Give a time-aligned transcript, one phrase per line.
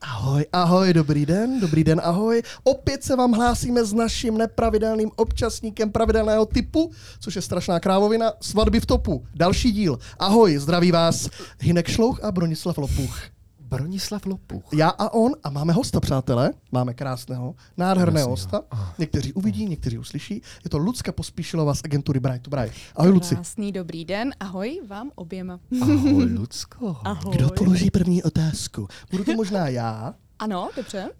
[0.00, 2.42] Ahoj, ahoj, dobrý den, dobrý den, ahoj.
[2.64, 6.90] Opět se vám hlásíme s naším nepravidelným občasníkem pravidelného typu,
[7.20, 9.26] což je strašná krávovina, svatby v topu.
[9.34, 9.98] Další díl.
[10.18, 11.28] Ahoj, zdraví vás
[11.60, 13.35] Hinek Šlouch a Bronislav Lopuch.
[13.76, 14.62] Bronislav Lopuch.
[14.72, 16.50] Já a on a máme hosta, přátelé.
[16.72, 18.62] Máme krásného, nádherného hosta.
[18.98, 20.42] Někteří uvidí, někteří uslyší.
[20.64, 22.74] Je to Lucka Pospíšilová z agentury Bright to Bright.
[22.96, 23.34] Ahoj, Luci.
[23.34, 25.60] Krásný dobrý den, ahoj vám oběma.
[25.82, 26.96] Ahoj, Lucko.
[27.04, 27.34] Ahoj.
[27.36, 28.88] Kdo položí první otázku?
[29.10, 30.14] Budu to možná já.
[30.38, 31.10] Ano, dobře.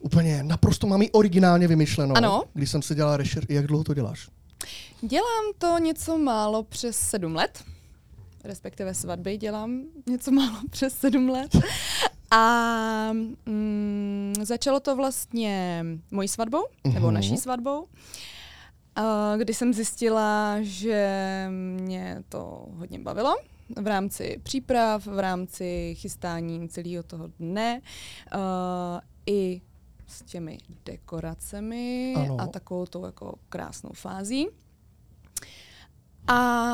[0.00, 2.16] Úplně naprosto mám ji originálně vymyšleno.
[2.16, 2.42] Ano.
[2.54, 4.28] Když jsem si dělal rešer, jak dlouho to děláš?
[5.02, 7.64] Dělám to něco málo přes sedm let,
[8.44, 11.56] respektive svatby dělám něco málo přes sedm let.
[12.30, 13.10] A
[13.46, 17.14] mm, začalo to vlastně mojí svatbou, nebo Mhm.
[17.14, 17.86] naší svatbou,
[19.36, 21.46] kdy jsem zjistila, že
[21.80, 23.36] mě to hodně bavilo
[23.82, 27.80] v rámci příprav, v rámci chystání celého toho dne,
[28.34, 28.40] uh,
[29.26, 29.60] i
[30.06, 32.36] s těmi dekoracemi Ano.
[32.40, 34.48] a takovou tou jako krásnou fází.
[36.28, 36.72] A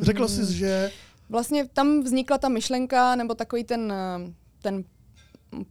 [0.00, 0.90] Řekla jsi, že
[1.28, 4.84] vlastně tam vznikla ta myšlenka, nebo takový ten, eh, ten,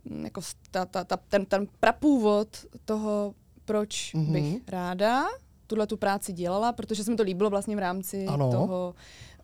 [0.06, 2.47] mm, jako ta, ta, ta, ten, ten prapůvod
[2.86, 3.34] toho,
[3.66, 4.23] proč Mhm.
[4.25, 4.31] mm-hmm.
[4.34, 5.25] bych ráda
[5.67, 8.52] tuhle tu práci dělala, protože se mi to líbilo vlastně v rámci Ano.
[8.52, 8.95] toho,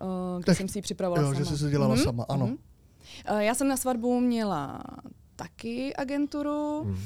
[0.02, 1.40] uh, kdy Tak- jsem si ji připravovala jo, sama.
[1.40, 2.46] že jsi se dělala Mhm, sama, ano.
[2.48, 2.58] mhm.
[3.32, 4.84] Uh, já jsem na svatbu měla
[5.36, 7.00] taky agenturu Mhm.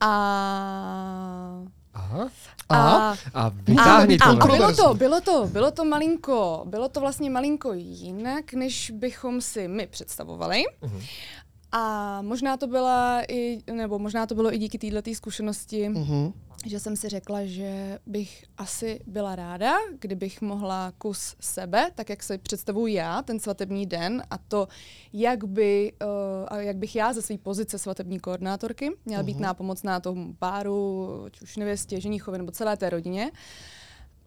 [0.00, 2.28] a Aha.
[2.68, 3.16] Aha.
[3.34, 4.42] A vytáhni a, to.
[4.42, 9.40] a bylo to, bylo to, bylo to malinko, bylo to vlastně malinko jinak, než bychom
[9.40, 10.62] si my představovali.
[10.82, 11.00] Mhm.
[11.72, 16.32] A možná to byla i, nebo možná to bylo i díky této zkušenosti, Mhm.
[16.66, 22.22] Že jsem si řekla, že bych asi byla ráda, kdybych mohla kus sebe, tak jak
[22.22, 24.68] si představuji já, ten svatební den a to,
[25.12, 25.92] jak, by,
[26.50, 29.42] uh, jak bych já ze své pozice svatební koordinátorky měla být Mhm.
[29.42, 33.30] nápomocná tomu páru, ať už nevěstě, ženíchovi nebo celé té rodině.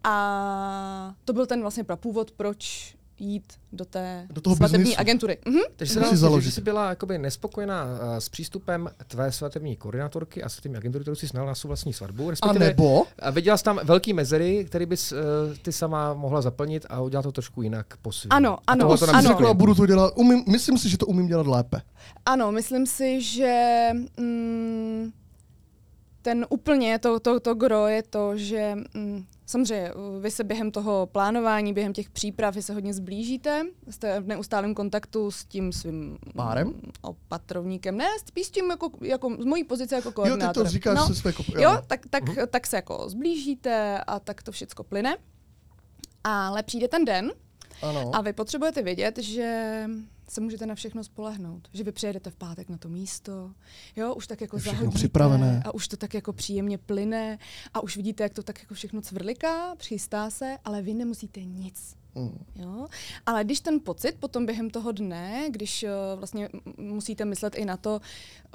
[0.04, 5.00] A to byl ten vlastně prapůvod, proč jít do té Do toho svatební biznisu.
[5.00, 5.38] agentury.
[5.46, 5.60] Mhm.
[5.76, 6.50] Takže se dá říct, že založit.
[6.54, 11.26] jsi byla jakoby nespokojená uh, s přístupem tvé svatební koordinátorky a svatební agentury, kterou jsi
[11.26, 12.26] znala na svou vlastní svatbu.
[12.26, 15.18] A Respektive, nebo, a viděla jsi tam velký mezery, který bys uh,
[15.62, 18.32] ty sama mohla zaplnit a udělat to trošku jinak po svým.
[18.32, 19.20] Ano, A ano, tohle to ano.
[19.22, 19.36] řekla.
[19.36, 21.82] řekla, budu to dělat, umím, myslím si, že to umím dělat lépe.
[22.26, 25.12] Ano, myslím si, že mm,
[26.22, 30.70] ten úplně, to, to, to gro je to, že mm, samozřejmě uh, vy se během
[30.70, 35.72] toho plánování, během těch příprav, vy se hodně zblížíte, jste v neustálém kontaktu s tím
[35.72, 36.66] svým Párem?
[36.68, 40.64] mm, opatrovníkem, ne, spíš s tím jako, jako z mojí pozice jako Jo, ty koordinátora.
[40.64, 44.42] to říkáš no, se své kop- Jo, tak, tak, tak se jako zblížíte a tak
[44.42, 45.16] to všecko plyne.
[46.24, 47.32] Ale přijde ten den,
[47.82, 48.10] Ano.
[48.14, 49.84] a vy potřebujete vědět, že
[50.30, 51.68] se můžete na všechno spolehnout.
[51.72, 53.52] Že vy přijedete v pátek na to místo,
[53.96, 55.62] jo, už tak jako zahodíte připravené.
[55.64, 57.38] a už to tak jako příjemně plyne
[57.74, 61.96] a už vidíte, jak to tak jako všechno cvrliká, přistá se, ale vy nemusíte nic.
[62.14, 62.44] Mm.
[62.54, 62.86] Jo?
[63.26, 67.76] Ale když ten pocit potom během toho dne, když uh, vlastně musíte myslet i na
[67.76, 68.00] to,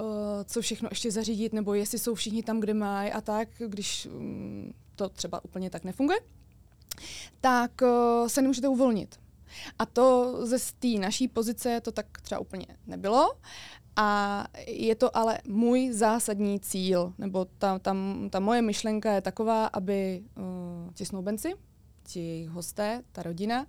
[0.00, 0.06] uh,
[0.44, 4.72] co všechno ještě zařídit, nebo jestli jsou všichni tam, kde mají a tak, když um,
[4.96, 6.18] to třeba úplně tak nefunguje,
[7.40, 9.23] tak uh, se nemůžete uvolnit.
[9.78, 13.32] A to ze té naší pozice to tak třeba úplně nebylo.
[13.96, 17.96] A je to ale můj zásadní cíl, nebo ta, ta,
[18.30, 21.54] ta moje myšlenka je taková, aby uh, ti snoubenci,
[22.02, 23.66] ti hosté, ta rodina,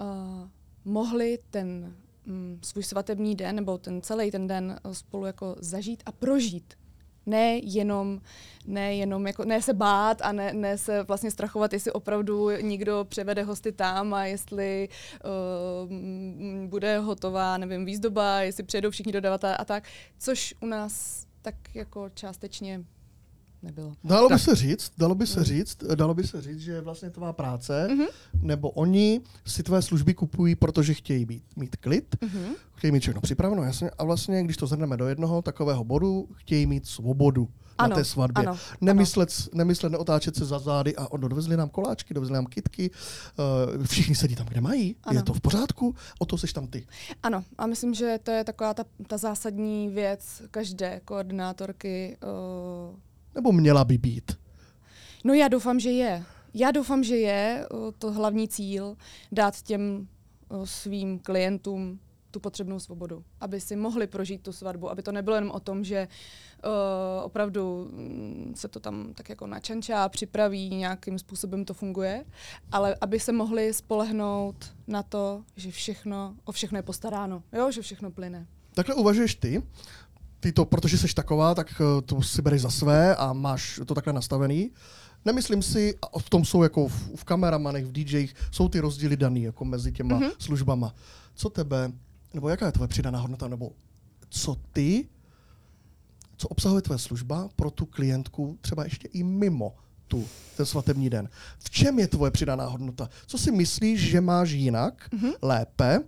[0.00, 0.48] uh,
[0.84, 1.96] mohli ten
[2.26, 6.74] um, svůj svatební den, nebo ten celý ten den uh, spolu jako zažít a prožít.
[7.26, 8.20] Ne jenom,
[8.66, 13.06] ne jenom jako, ne se bát a ne, ne se vlastně strachovat, jestli opravdu někdo
[13.08, 14.88] převede hosty tam a jestli
[15.84, 19.84] uh, bude hotová, nevím, výzdoba, jestli přijedou všichni dodavatelé a tak,
[20.18, 22.84] což u nás tak jako částečně
[23.64, 23.92] nebylo.
[24.04, 24.42] Dalo by Tak.
[24.42, 25.44] se říct, dalo by se Mm.
[25.44, 28.04] říct, dalo by se říct, že vlastně tvá práce, Mhm.
[28.42, 32.44] nebo oni si tvé služby kupují, protože chtějí být, mít klid, Mhm.
[32.74, 36.66] chtějí mít všechno připraveno, jasně, a vlastně, když to zhrneme do jednoho takového bodu, chtějí
[36.66, 38.46] mít svobodu na Ano, té svatbě.
[38.46, 42.90] ano, Nemyslet, nemyslet, neotáčet se za zády a ono, dovezli nám koláčky, dovezli nám kitky,
[43.76, 45.18] uh, všichni sedí tam, kde mají, Ano.
[45.18, 46.86] je to v pořádku, o to seš tam ty.
[47.22, 52.16] Ano, a myslím, že to je taková ta, ta zásadní věc každé koordinátorky.
[52.22, 52.96] Uh,
[53.34, 54.32] Nebo měla by být.
[55.24, 56.24] no já doufám, že je.
[56.54, 57.66] Já doufám, že je
[57.98, 58.96] to hlavní cíl
[59.32, 60.08] dát těm
[60.64, 61.98] svým klientům
[62.34, 65.84] tu potřebnou svobodu, aby si mohli prožít tu svatbu, aby to nebylo jenom o tom,
[65.84, 66.70] že uh,
[67.24, 72.24] opravdu mm, se to tam tak jako načančá, připraví, nějakým způsobem to funguje,
[72.72, 77.82] ale aby se mohli spolehnout na to, že všechno, o všechno je postaráno, jo, že
[77.82, 78.46] všechno plyne.
[78.74, 79.62] Takhle uvažuješ ty?
[80.44, 83.94] Ty to, protože jsi taková, tak uh, to si bereš za své a máš to
[83.94, 84.70] takhle nastavený.
[85.24, 89.16] Nemyslím si, a v tom jsou jako v, v kameramanech, v DJích, jsou ty rozdíly
[89.16, 90.30] daný jako mezi těma mm-hmm.
[90.38, 90.94] službama.
[91.34, 91.92] Co tebe,
[92.34, 93.70] nebo jaká je tvoje přidaná hodnota, nebo
[94.28, 95.08] co ty,
[96.36, 99.74] co obsahuje tvoje služba pro tu klientku třeba ještě i mimo
[100.08, 100.26] tu,
[100.56, 101.28] ten svatební den.
[101.58, 103.08] V čem je tvoje přidaná hodnota?
[103.26, 105.32] Co si myslíš, že máš jinak, mm-hmm.
[105.42, 106.00] lépe,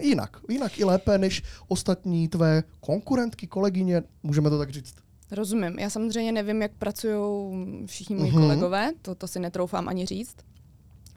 [0.00, 4.94] jinak, jinak i lépe než ostatní tvé konkurentky, kolegyně, můžeme to tak říct?
[5.30, 5.78] Rozumím.
[5.78, 8.40] Já samozřejmě nevím, jak pracují všichni moji mm-hmm.
[8.40, 10.36] kolegové, to, to si netroufám ani říct.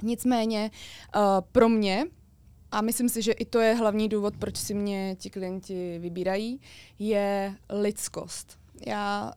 [0.03, 0.71] Nicméně
[1.15, 1.21] uh,
[1.51, 2.05] pro mě,
[2.71, 6.59] a myslím si, že i to je hlavní důvod, proč si mě ti klienti vybírají,
[6.99, 8.59] je lidskost.
[8.87, 9.33] Já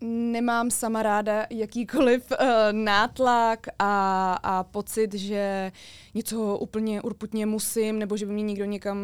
[0.00, 5.72] nemám sama ráda jakýkoliv uh, nátlak a, a pocit, že
[6.14, 8.98] něco úplně urputně musím, nebo že by mě někdo někam...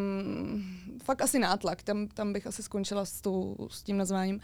[1.05, 4.41] Fakt asi nátlak, tam, tam bych asi skončila s, tou, s tím nazváním.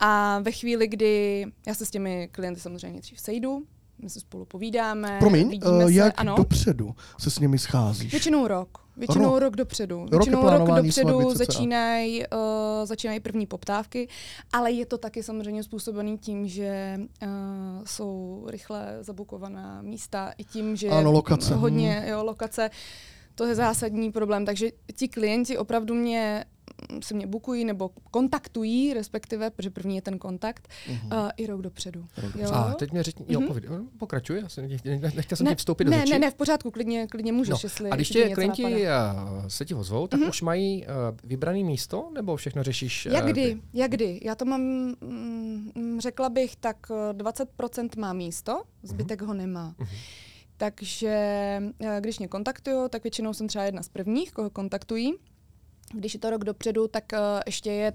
[0.00, 3.62] A ve chvíli, kdy já se s těmi klienty samozřejmě dřív sejdu,
[4.04, 5.16] my se spolu povídáme.
[5.18, 6.34] Promiň, uh, jak se, ano.
[6.36, 8.10] dopředu se s nimi scházíš?
[8.10, 8.68] Většinou rok.
[8.96, 10.06] Většinou rok, rok dopředu.
[10.10, 14.08] Většinou rok, rok dopředu začínají uh, začínají první poptávky,
[14.52, 17.28] ale je to taky samozřejmě způsobený tím, že uh,
[17.84, 21.54] jsou rychle zabukovaná místa i tím, že ano, lokace.
[21.54, 22.08] hodně hmm.
[22.08, 22.70] jo, lokace.
[23.34, 26.44] To je zásadní problém, takže ti klienti opravdu mě
[27.02, 31.24] se mě bukují nebo kontaktují, respektive, protože první je ten kontakt, uh-huh.
[31.24, 32.06] uh, i rok dopředu.
[32.38, 32.50] Jo?
[32.52, 33.86] A teď mě řekni, jo, uh-huh.
[33.98, 34.68] pokračuj, já jsem,
[35.14, 36.12] nechtěl jsem ne, vstoupit ne, do řeči.
[36.12, 37.58] Ne, ne, v pořádku, klidně, klidně můžeš, no.
[37.62, 38.88] jestli A když tě klienti uh,
[39.48, 40.28] se ti ozvou, tak uh-huh.
[40.28, 40.90] už mají uh,
[41.24, 43.06] vybrané místo, nebo všechno řešíš?
[43.06, 44.20] Uh, jak kdy, jak kdy.
[44.22, 46.76] Já to mám, mm, řekla bych, tak
[47.12, 49.26] 20% má místo, zbytek uh-huh.
[49.26, 49.74] ho nemá.
[49.78, 49.88] Uh-huh.
[50.56, 51.16] Takže
[52.00, 55.14] když mě kontaktují, tak většinou jsem třeba jedna z prvních, koho kontaktují.
[55.94, 57.92] Když je to rok dopředu, tak uh, ještě je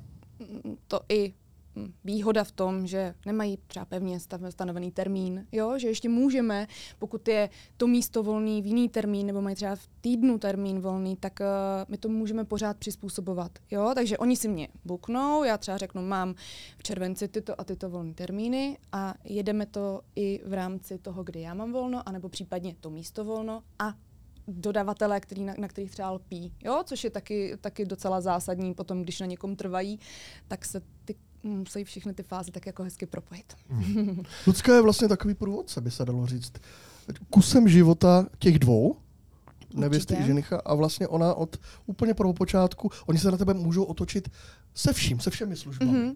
[0.88, 1.34] to i
[1.76, 4.20] hm, výhoda v tom, že nemají třeba pevně
[4.50, 5.78] stanovený termín, jo?
[5.78, 6.68] že ještě můžeme,
[7.00, 11.16] pokud je to místo volný v jiný termín, nebo mají třeba v týdnu termín volný,
[11.16, 11.46] tak uh,
[11.88, 13.52] my to můžeme pořád přizpůsobovat.
[13.72, 13.92] Jo?
[13.96, 16.36] Takže oni si mě buknou, já třeba řeknu, mám
[16.78, 21.42] v červenci tyto a tyto volné termíny a jedeme to i v rámci toho, kdy
[21.42, 23.94] já mám volno, anebo případně to místo volno a
[24.50, 26.82] dodavatele, který, na, na kterých třeba lpí, jo?
[26.86, 30.00] což je taky, taky docela zásadní potom, když na někom trvají,
[30.48, 33.54] tak se ty musí všechny ty fáze tak jako hezky propojit.
[33.70, 34.24] Hmm.
[34.48, 36.54] Lucka je vlastně takový průvodce, by se dalo říct.
[37.30, 38.96] Kusem života těch dvou,
[39.74, 44.30] nevěsty i ženicha, a vlastně ona od úplně prvopočátku, oni se na tebe můžou otočit
[44.74, 45.92] se vším, se všemi službami.
[45.92, 46.16] Mm-hmm.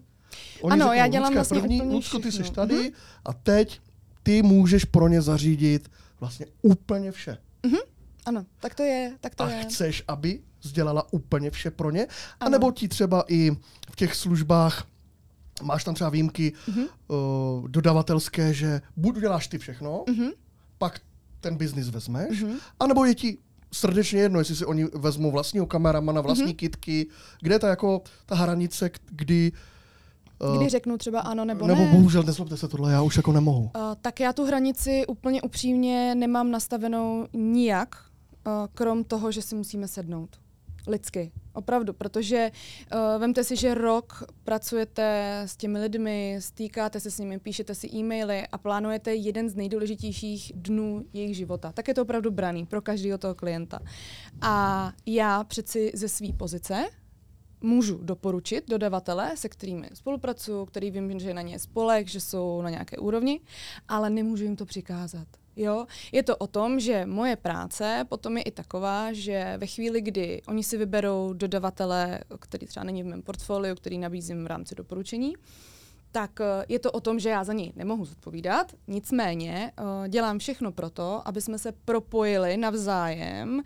[0.62, 2.92] Oni ano, řeknou, já dělám vlastně první, Lucko, ty jsi tady mm-hmm.
[3.24, 3.80] a teď
[4.22, 5.90] ty můžeš pro ně zařídit
[6.20, 7.38] vlastně úplně vše.
[7.62, 7.80] Mm-hmm.
[8.24, 9.12] Ano, tak to je.
[9.20, 9.62] Tak to a je.
[9.62, 12.06] chceš, aby sdělala úplně vše pro ně?
[12.40, 13.50] A nebo ti třeba i
[13.90, 14.86] v těch službách
[15.62, 16.86] máš tam třeba výjimky mm-hmm.
[17.08, 20.32] uh, dodavatelské, že buď děláš ty všechno, mm-hmm.
[20.78, 21.00] pak
[21.40, 22.56] ten biznis vezmeš, mm-hmm.
[22.80, 23.38] anebo je ti
[23.72, 26.56] srdečně jedno, jestli si oni vezmou vlastního kameramana, vlastní mm-hmm.
[26.56, 27.06] kitky,
[27.40, 29.52] kde je ta jako ta hranice, kdy
[30.38, 31.86] uh, Kdy řeknu třeba ano nebo, nebo ne.
[31.86, 33.62] Nebo bohužel, nezlobte se tohle, já už jako nemohu.
[33.62, 38.13] Uh, tak já tu hranici úplně upřímně nemám nastavenou nijak, Eh,
[38.74, 40.44] krom toho, že si musíme sednout.
[40.86, 41.32] Lidsky.
[41.52, 42.50] Opravdu, protože
[42.94, 47.88] uh, vemte si, že rok pracujete s těmi lidmi, stýkáte se s nimi, píšete si
[47.94, 51.72] e-maily a plánujete jeden z nejdůležitějších dnů jejich života.
[51.72, 53.78] Tak je to opravdu braný pro každého toho klienta.
[54.40, 56.84] A já přeci ze své pozice
[57.60, 62.70] můžu doporučit dodavatele, se kterými spolupracuju, který vím, že na ně spolek, že jsou na
[62.70, 63.40] nějaké úrovni,
[63.88, 65.28] ale nemůžu jim to přikázat.
[65.56, 70.00] Jo, je to o tom, že moje práce potom je i taková, že ve chvíli,
[70.00, 74.74] kdy oni si vyberou dodavatele, který třeba není v mém portfoliu, který nabízím v rámci
[74.74, 75.34] doporučení,
[76.12, 80.38] tak eh, je to o tom, že já za něj nemohu zodpovídat, nicméně uh, dělám
[80.38, 83.60] všechno pro to, aby jsme se propojili navzájem uh,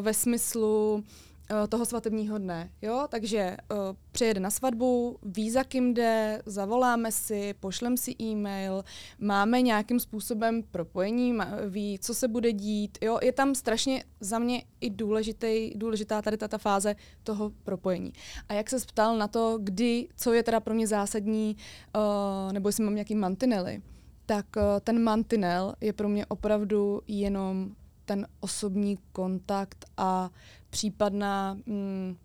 [0.00, 1.27] ve smyslu Eh,
[1.68, 2.70] toho svatebního dne.
[2.82, 3.06] Jo?
[3.10, 3.78] Takže uh,
[4.12, 8.84] přijede na svatbu, ví, za kým jde, zavoláme si, pošlem si e-mail,
[9.18, 12.98] máme nějakým způsobem propojení, má, ví, co se bude dít.
[13.02, 13.18] Jo?
[13.22, 18.12] Je tam strašně za mě i důležitý, důležitá tady ta fáze toho propojení.
[18.48, 21.56] A jak se ptal na to, kdy, co je teda pro mě zásadní,
[21.96, 23.82] uh, nebo jestli mám nějaký mantinely,
[24.26, 27.70] tak uh, ten mantinel je pro mě opravdu jenom
[28.08, 30.30] ten osobní kontakt a
[30.70, 32.16] případná mm,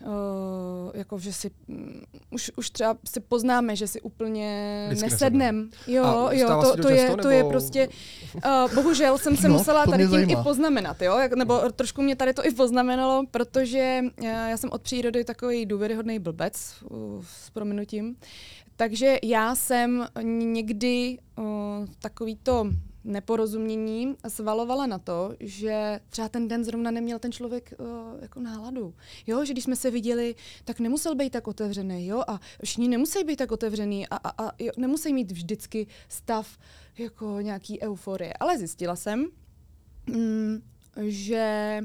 [0.00, 2.00] Uh, jako, že si um,
[2.30, 5.70] už, už třeba si poznáme, že si úplně Vždycky nesednem.
[5.86, 7.88] Jo, A jo, to, to to, je, často, to je prostě,
[8.34, 10.40] uh, bohužel jsem se No, musela to tady tím zajímá.
[10.40, 14.70] i poznamenat, jo, jak, nebo trošku mě tady to i poznamenalo, protože uh, já jsem
[14.70, 18.16] od přírody takový důvěryhodný blbec, uh, s prominutím,
[18.76, 21.44] takže já jsem někdy uh,
[21.98, 22.66] takovýto
[23.06, 27.86] neporozumění svalovala na to, že třeba ten den zrovna neměl ten člověk uh,
[28.22, 28.94] jako náladu.
[29.26, 30.34] Jo, že když jsme se viděli,
[30.64, 34.52] tak nemusel být tak otevřený, jo, a všichni nemusí být tak otevřený a, a, a
[34.58, 36.58] jo, nemusí mít vždycky stav
[36.98, 38.32] jako nějaký euforie.
[38.40, 39.26] Ale zjistila jsem,
[40.06, 40.62] mm,
[41.02, 41.78] že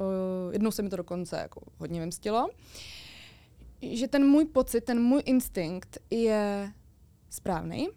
[0.00, 2.48] uh, jednou se mi to dokonce jako hodně vymstilo,
[3.82, 6.72] že ten můj pocit, ten můj instinkt je
[7.30, 7.88] správný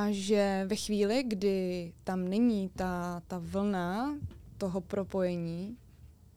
[0.00, 4.14] a že ve chvíli, kdy tam není ta, ta vlna
[4.58, 5.76] toho propojení,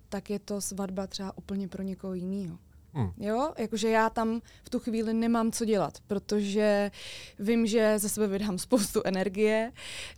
[0.10, 2.58] tak je to svatba třeba úplně pro někoho jiného.
[2.96, 3.12] Hmm.
[3.18, 6.92] Jo, jakože já tam v tu chvíli nemám co dělat, protože
[7.40, 9.72] vím, že ze sebe vydám spoustu energie,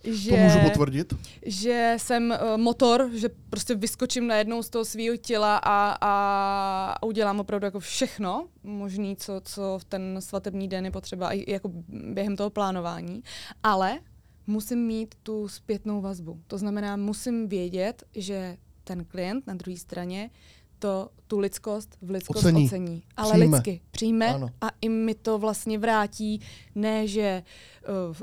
[0.04, 1.14] že, To můžu potvrdit.
[1.46, 7.40] že jsem uh, motor, že prostě vyskočím najednou z toho svého těla a, a, udělám
[7.40, 12.36] opravdu jako všechno možný, co, co v ten svatební den je potřeba, i jako během
[12.36, 13.22] toho plánování,
[13.62, 13.98] ale
[14.46, 16.40] musím mít tu zpětnou vazbu.
[16.46, 20.30] To znamená, musím vědět, že ten klient na druhé straně
[20.78, 22.66] to, tu lidskost v lidskost Ocení.
[22.66, 23.02] ocení.
[23.16, 23.56] Ale Přijme.
[23.56, 24.48] lidsky přijme Ano.
[24.60, 26.40] a i mi to vlastně vrátí,
[26.74, 27.42] ne že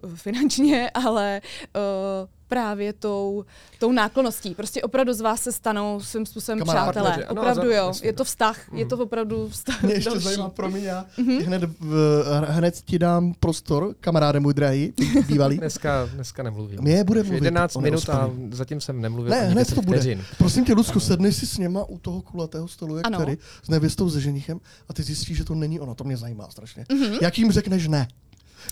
[0.04, 1.42] uh, finančně, ale
[1.76, 3.46] uh, právě tou,
[3.80, 4.56] tou náklonností.
[4.56, 6.84] Prostě opravdu z vás se stanou svým způsobem Kamarádi.
[6.86, 7.10] přátelé.
[7.10, 7.28] Partneři.
[7.28, 7.88] Ano, Opravdu za- jo.
[7.88, 8.08] jasně.
[8.10, 8.60] Je to vztah.
[8.74, 8.90] Je Mhm.
[8.90, 10.24] to opravdu vztah Mě ještě další.
[10.24, 11.38] zajímá, promiň, já Mhm.
[11.38, 14.94] ti hned, v, hned ti dám prostor, kamaráde můj drahý,
[15.28, 15.58] bývalý.
[15.58, 16.82] Dneska, dneska nemluvím.
[16.82, 17.36] Mě bude mluvit.
[17.44, 19.98] 11 on je minut a zatím jsem nemluvil Ne, hned 10 to bude.
[19.98, 20.24] vteřin.
[20.38, 23.18] Prosím tě, Lucko, sedni si s něma u toho kulatého stolu, jak Ano.
[23.18, 25.96] tady, s nevěstou se ženichem a ty zjistíš, že to není ono.
[25.96, 26.86] To mě zajímá strašně.
[26.92, 27.14] Mhm.
[27.22, 28.08] Jak jim řekneš ne?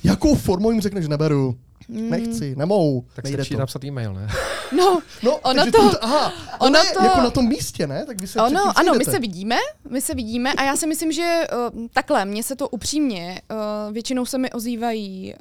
[0.03, 1.55] Jakou formou jim řekneš neberu?
[1.89, 2.09] Mm.
[2.09, 3.59] Nechci, nemohu, Tak nejde stačí to.
[3.59, 4.27] napsat e-mail, ne?
[4.77, 8.05] No, No, Ono to- tu- aha, no ono ne, to- jako na tom místě, ne?
[8.05, 9.55] Tak vy se Ono, ano, my se vidíme,
[9.89, 11.41] my se vidíme a já si myslím, že
[11.73, 13.41] uh, takhle, mně se to upřímně,
[13.87, 15.33] uh, většinou se mi ozývají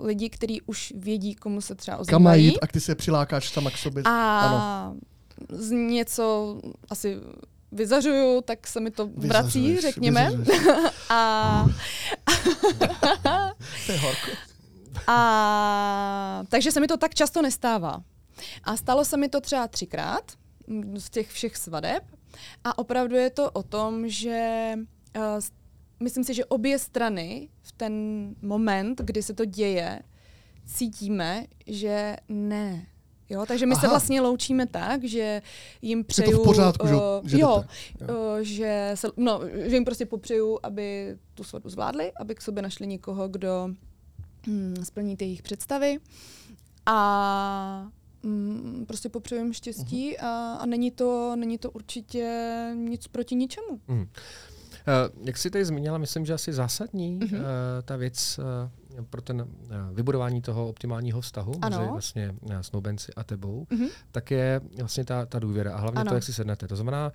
[0.00, 2.44] uh, lidi, kteří už vědí, komu se třeba Kam ozývají.
[2.44, 4.02] jít a ty se přilákáš sama k sobě.
[4.06, 4.94] A Ano.
[5.52, 6.56] z něco
[6.90, 7.16] asi
[7.72, 10.30] vyzařuju, tak se mi to vrací, Vyzařuješ, řekněme.
[10.30, 10.92] vyzařuješ.
[11.10, 11.66] A,
[13.86, 14.30] To je horko.
[15.06, 18.02] a takže se mi to tak často nestává.
[18.64, 20.32] A stalo se mi to třeba třikrát
[20.96, 22.02] z těch všech svadeb.
[22.64, 24.72] A opravdu je to o tom, že
[25.16, 25.22] uh,
[26.00, 27.92] myslím si, že obě strany v ten
[28.42, 30.02] moment, kdy se to děje,
[30.66, 32.86] cítíme, že ne.
[33.30, 33.80] Jo, takže my Aha.
[33.80, 35.42] se vlastně loučíme tak, že
[35.82, 36.30] jim Je přeju...
[36.36, 37.64] to v pořádku, že, eh, že jo,
[38.00, 38.12] jdete.
[38.12, 42.62] Uh, že, se, no, že jim prostě popřeju, aby tu svatbu zvládli, aby k sobě
[42.62, 43.70] našli někoho, kdo
[44.46, 45.98] hm, splní ty jejich představy.
[46.86, 47.88] A
[48.22, 50.26] mm, prostě popřeju jim štěstí Mhm.
[50.28, 52.26] a, a není, to, není to určitě
[52.74, 53.80] nic proti ničemu.
[53.88, 54.00] Hmm.
[54.00, 54.06] Uh,
[55.26, 57.34] jak jsi tady zmínila, myslím, že asi zásadní Mhm.
[57.34, 57.40] uh,
[57.84, 58.44] ta věc uh,
[59.10, 59.46] pro ten uh,
[59.92, 61.78] vybudování toho optimálního vztahu Ano.
[61.78, 63.86] mezi vlastně uh, snoubenci a tebou, Mhm.
[64.12, 66.08] tak je vlastně ta, ta důvěra a hlavně Ano.
[66.08, 66.68] to, jak si sednete.
[66.68, 67.12] To znamená,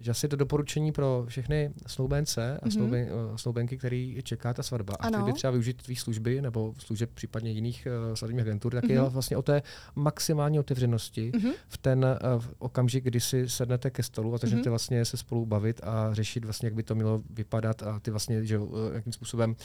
[0.00, 2.70] že asi to doporučení pro všechny snoubence a Mhm.
[2.72, 6.74] snouben, uh, snoubenky, který čeká ta svatba a chtěli by třeba využít tvých služby nebo
[6.78, 9.08] služeb případně jiných uh, svatebních agentur, tak je Mhm.
[9.10, 9.62] vlastně o té
[9.94, 11.50] maximální otevřenosti Mhm.
[11.68, 14.70] v ten uh, v okamžik, kdy si sednete ke stolu a začnete Mhm.
[14.70, 18.44] vlastně se spolu bavit a řešit vlastně, jak by to mělo vypadat a ty vlastně,
[18.44, 19.56] že uh, jakým způsobem uh,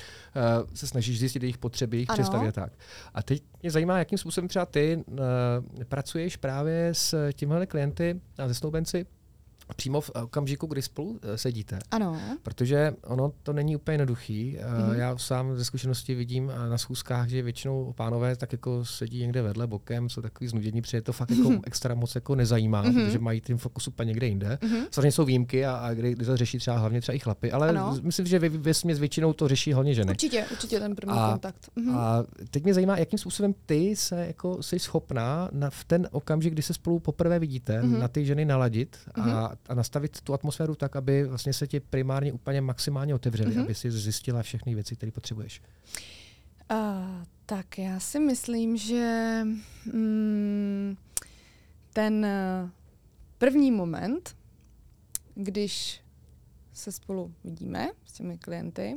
[0.74, 2.74] se snažíš zjistit jejich potřeby, jejich představy a tak.
[3.14, 5.16] A teď mě zajímá, jakým způsobem třeba ty uh,
[5.90, 9.06] pracuješ právě s těmihle klienty a se snoubenci
[9.76, 11.80] přímo v okamžiku, kdy spolu eh, sedíte.
[11.92, 12.18] Ano.
[12.44, 14.58] Protože ono to není úplně jednoduchý.
[14.68, 14.84] Mhm.
[14.84, 14.94] Mm-hmm.
[14.94, 19.42] Já sám ze zkušenosti vidím eh, na schůzkách, že většinou pánové tak jako sedí někde
[19.42, 22.94] vedle bokem, jsou takový znudění, protože to fakt jako extra moc jako nezajímá, Mhm.
[23.06, 24.58] protože mají ten fokus úplně někde jinde.
[24.64, 24.78] Mhm.
[24.92, 27.70] Samozřejmě jsou výjimky a, a kdy, kdy to řeší třeba hlavně třeba i chlapy, ale
[27.70, 27.98] Ano.
[28.02, 30.10] myslím, že ve, směs většinou to řeší hlavně ženy.
[30.12, 31.70] Určitě, určitě ten první A- kontakt.
[31.76, 31.96] Mhm.
[31.98, 36.54] A teď mě zajímá, jakým způsobem ty se jako jsi schopná na, v ten okamžik,
[36.54, 37.94] kdy se spolu poprvé vidíte, Mhm.
[37.94, 38.00] mm-hmm.
[38.00, 42.34] na ty ženy naladit a, a nastavit tu atmosféru tak, aby vlastně se ti primárně
[42.34, 43.60] úplně maximálně otevřeli, Mhm.
[43.60, 43.66] mm-hmm.
[43.66, 45.62] aby si zjistila všechny věci, které potřebuješ.
[46.70, 47.04] A,
[47.46, 49.40] tak já si myslím, že
[49.94, 50.98] mm,
[51.94, 52.70] ten eh,
[53.38, 54.36] první moment,
[55.36, 56.02] když
[56.74, 58.96] se spolu vidíme s těmi klienty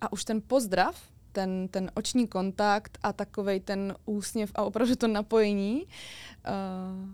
[0.00, 5.08] a už ten pozdrav, ten, ten oční kontakt a takovej ten úsměv a opravdu to
[5.08, 7.08] napojení, uh,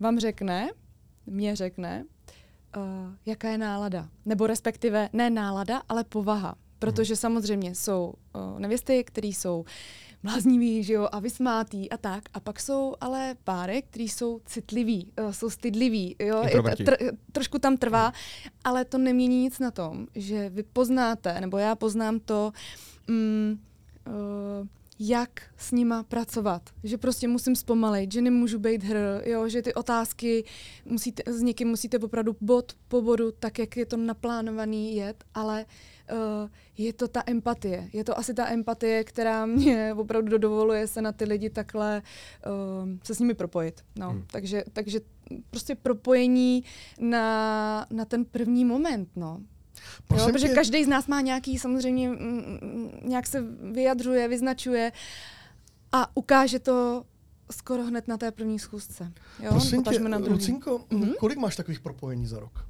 [0.00, 0.70] vám řekne,
[1.30, 2.04] mě řekne,
[2.76, 2.82] uh,
[3.26, 4.08] jaká je nálada.
[4.24, 6.54] Nebo respektive ne nálada, ale povaha.
[6.78, 9.64] Protože samozřejmě jsou uh, nevěsty, které jsou
[10.22, 12.24] bláznivý, že jo, a vysmátý a tak.
[12.34, 17.58] A pak jsou ale páry, který jsou citliví, uh, jsou stydliví, jo, je, tr- trošku
[17.58, 18.12] tam trvá,
[18.64, 22.52] ale to nemění nic na tom, že vy poznáte, nebo já poznám to,
[23.08, 23.60] um,
[24.06, 24.66] uh,
[25.00, 26.62] jak s nima pracovat.
[26.84, 30.44] Že prostě musím zpomalit, že nemůžu být hr, jo, že ty otázky
[30.84, 35.66] musíte, s někým musíte opravdu bod po bodu, tak jak je to naplánovaný jet, ale
[36.12, 37.88] uh, je to ta empatie.
[37.92, 42.02] Je to asi ta empatie, která mě opravdu dovoluje se na ty lidi takhle
[42.46, 43.84] uh, se s nimi propojit.
[43.98, 44.10] No.
[44.10, 44.24] Hmm.
[44.30, 45.00] Takže, takže
[45.50, 46.64] prostě propojení
[47.00, 49.08] na, na ten první moment.
[49.16, 49.40] No.
[50.16, 50.54] Jo, protože tě...
[50.54, 52.14] každý z nás má nějaký, samozřejmě, m,
[52.62, 54.92] m, nějak se vyjadřuje, vyznačuje
[55.92, 57.04] a ukáže to
[57.50, 59.12] skoro hned na té první schůzce.
[59.42, 59.50] Jo?
[59.50, 61.14] Prosím tě, na Lucinko, mm-hmm.
[61.18, 62.64] kolik máš takových propojení za rok?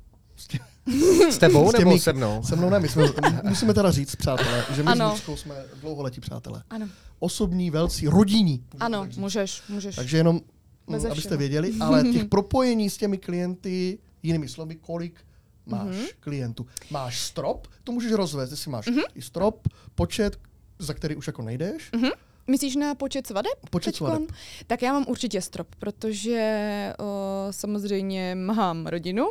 [1.31, 2.43] S tebou s těmi, nebo se mnou?
[2.43, 3.05] Se mnou ne, my jsme,
[3.43, 5.11] musíme teda říct, přátelé, že my ano.
[5.11, 6.62] s Luckou jsme dlouholetí přátelé.
[6.71, 6.88] Ano.
[7.19, 8.64] Osobní, velcí, rodinní.
[8.81, 9.97] Ano, můžeš, můžeš.
[9.97, 10.40] Takže jenom,
[10.87, 15.21] Meze mm, abyste věděli, ale těch propojení s těmi klienty, jinými slovy, kolik
[15.67, 16.09] máš mm-hmm.
[16.21, 16.67] klientů.
[16.90, 19.05] Máš strop, to můžeš rozvést, jestli máš mm-hmm.
[19.14, 20.37] i strop, počet,
[20.79, 21.93] za který už jako nejdeš.
[21.93, 22.12] Mm-hmm.
[22.47, 23.52] Myslíš na počet svadeb?
[23.71, 24.09] Počet teďkon?
[24.09, 24.33] svadeb.
[24.67, 29.31] Tak já mám určitě strop, protože o, samozřejmě mám rodinu,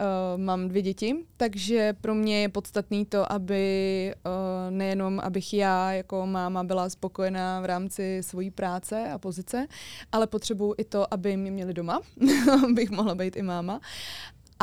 [0.00, 4.32] Uh, mám dvě děti, takže pro mě je podstatný to, aby uh,
[4.70, 9.66] nejenom abych já jako máma byla spokojená v rámci svojí práce a pozice,
[10.12, 12.00] ale potřebuji i to, aby mě měli doma,
[12.64, 13.80] abych mohla být i máma.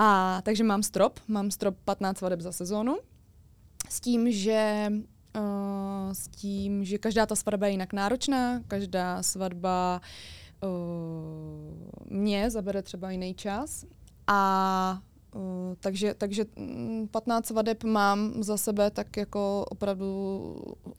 [0.02, 2.98] A takže mám strop, mám strop 15 svadeb za sezónu,
[3.90, 4.92] s tím, že
[5.36, 10.02] uh, s tím, že každá ta svatba je jinak náročná, každá svatba
[10.64, 13.86] uh, mě zabere třeba jiný čas.
[14.28, 15.02] A
[15.36, 15.42] Uh,
[15.80, 16.46] takže, takže
[17.12, 20.56] 15 mm, svadeb mám za sebe tak jako opravdu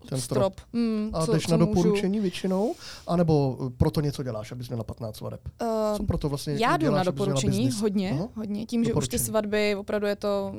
[0.09, 0.55] Ten strop.
[0.55, 0.69] strop.
[0.73, 2.23] Mm, a co, jdeš co na doporučení můžu.
[2.23, 2.75] většinou?
[3.07, 5.41] A nebo proto něco děláš, abys měla 15 svadeb?
[5.63, 8.29] Uh, co proto vlastně Já jdu děláš, na doporučení hodně, Aha.
[8.35, 8.67] hodně.
[8.67, 10.53] Tím, že už ty svatby opravdu je to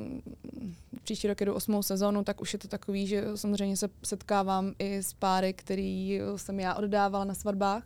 [1.02, 4.96] příští rok jedu osmou sezónu, tak už je to takový, že samozřejmě se setkávám i
[4.96, 7.82] s páry, který jsem já oddávala na svatbách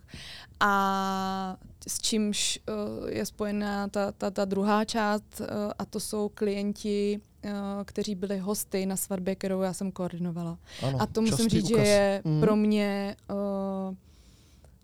[0.59, 5.47] a s čímž uh, je spojená ta, ta, ta druhá část uh,
[5.79, 7.51] a to jsou klienti, uh,
[7.85, 10.57] kteří byli hosty na svatbě, kterou já jsem koordinovala.
[10.83, 11.85] Ano, a to musím říct, ukaz.
[11.85, 12.41] že je mm.
[12.41, 13.95] pro mě uh,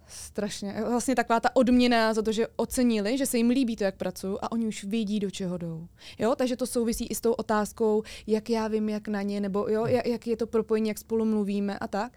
[0.07, 3.95] strašně, vlastně taková ta odměna za to, že ocenili, že se jim líbí to, jak
[3.95, 5.87] pracuju a oni už vědí, do čeho jdou.
[6.19, 9.67] Jo, takže to souvisí i s tou otázkou, jak já vím, jak na ně, nebo
[9.69, 12.13] jo, jak, jak je to propojení, jak spolu mluvíme a tak.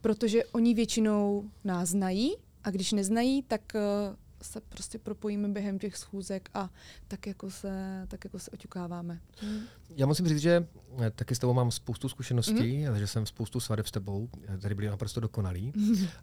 [0.00, 5.96] Protože oni většinou nás znají a když neznají, tak uh, se prostě propojíme během těch
[5.96, 6.70] schůzek a
[7.08, 9.20] tak jako se, tak jako se oťukáváme.
[9.96, 10.66] Já musím říct, že
[10.98, 12.94] eh, taky s tebou mám spoustu zkušeností, mm-hmm.
[12.94, 15.72] že jsem spoustu svadeb s tebou, eh, tady byly naprosto dokonalý.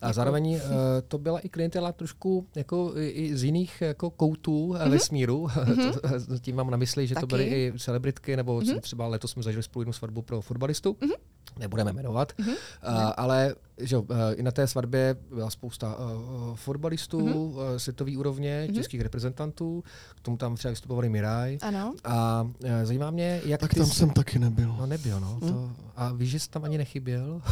[0.01, 0.59] A zároveň uh,
[1.07, 4.89] to byla i klientela trošku jako i z jiných jako koutů mm-hmm.
[4.89, 5.47] vesmíru.
[5.59, 6.39] Mm-hmm.
[6.39, 7.21] Tím mám na mysli, že taky.
[7.21, 8.79] to byly i celebritky, nebo mm-hmm.
[8.79, 10.93] třeba letos jsme zažili spolu jednu svatbu pro fotbalistu.
[10.93, 11.15] Mm-hmm
[11.59, 12.49] nebudeme jmenovat, mm-hmm.
[12.49, 14.05] uh, ale že, uh,
[14.35, 17.35] i na té svatbě byla spousta uh, fotbalistů mm-hmm.
[17.35, 18.75] uh, světové úrovně, mm-hmm.
[18.75, 19.83] českých reprezentantů,
[20.15, 21.57] k tomu tam třeba vystupovali Miraj.
[21.61, 21.93] Ano.
[22.03, 23.95] A uh, zajímá mě, jak Tak tam jsi...
[23.95, 24.75] jsem taky nebyl.
[24.79, 25.39] No nebyl, no.
[25.41, 25.49] Mm.
[25.49, 27.41] To, a víš, že jsi tam ani nechyběl?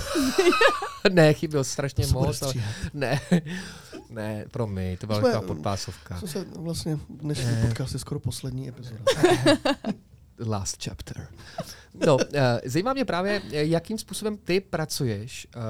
[1.12, 2.42] ne, chyběl strašně to moc.
[2.42, 2.54] Ale,
[2.94, 3.20] ne,
[4.10, 6.22] ne, pro mě, to byla taková podpásovka.
[6.26, 9.04] Se vlastně dnešní podcast je skoro poslední epizoda.
[10.46, 11.28] Last chapter.
[12.06, 12.22] No, uh,
[12.66, 15.62] zajímá mě právě, jakým způsobem ty pracuješ uh,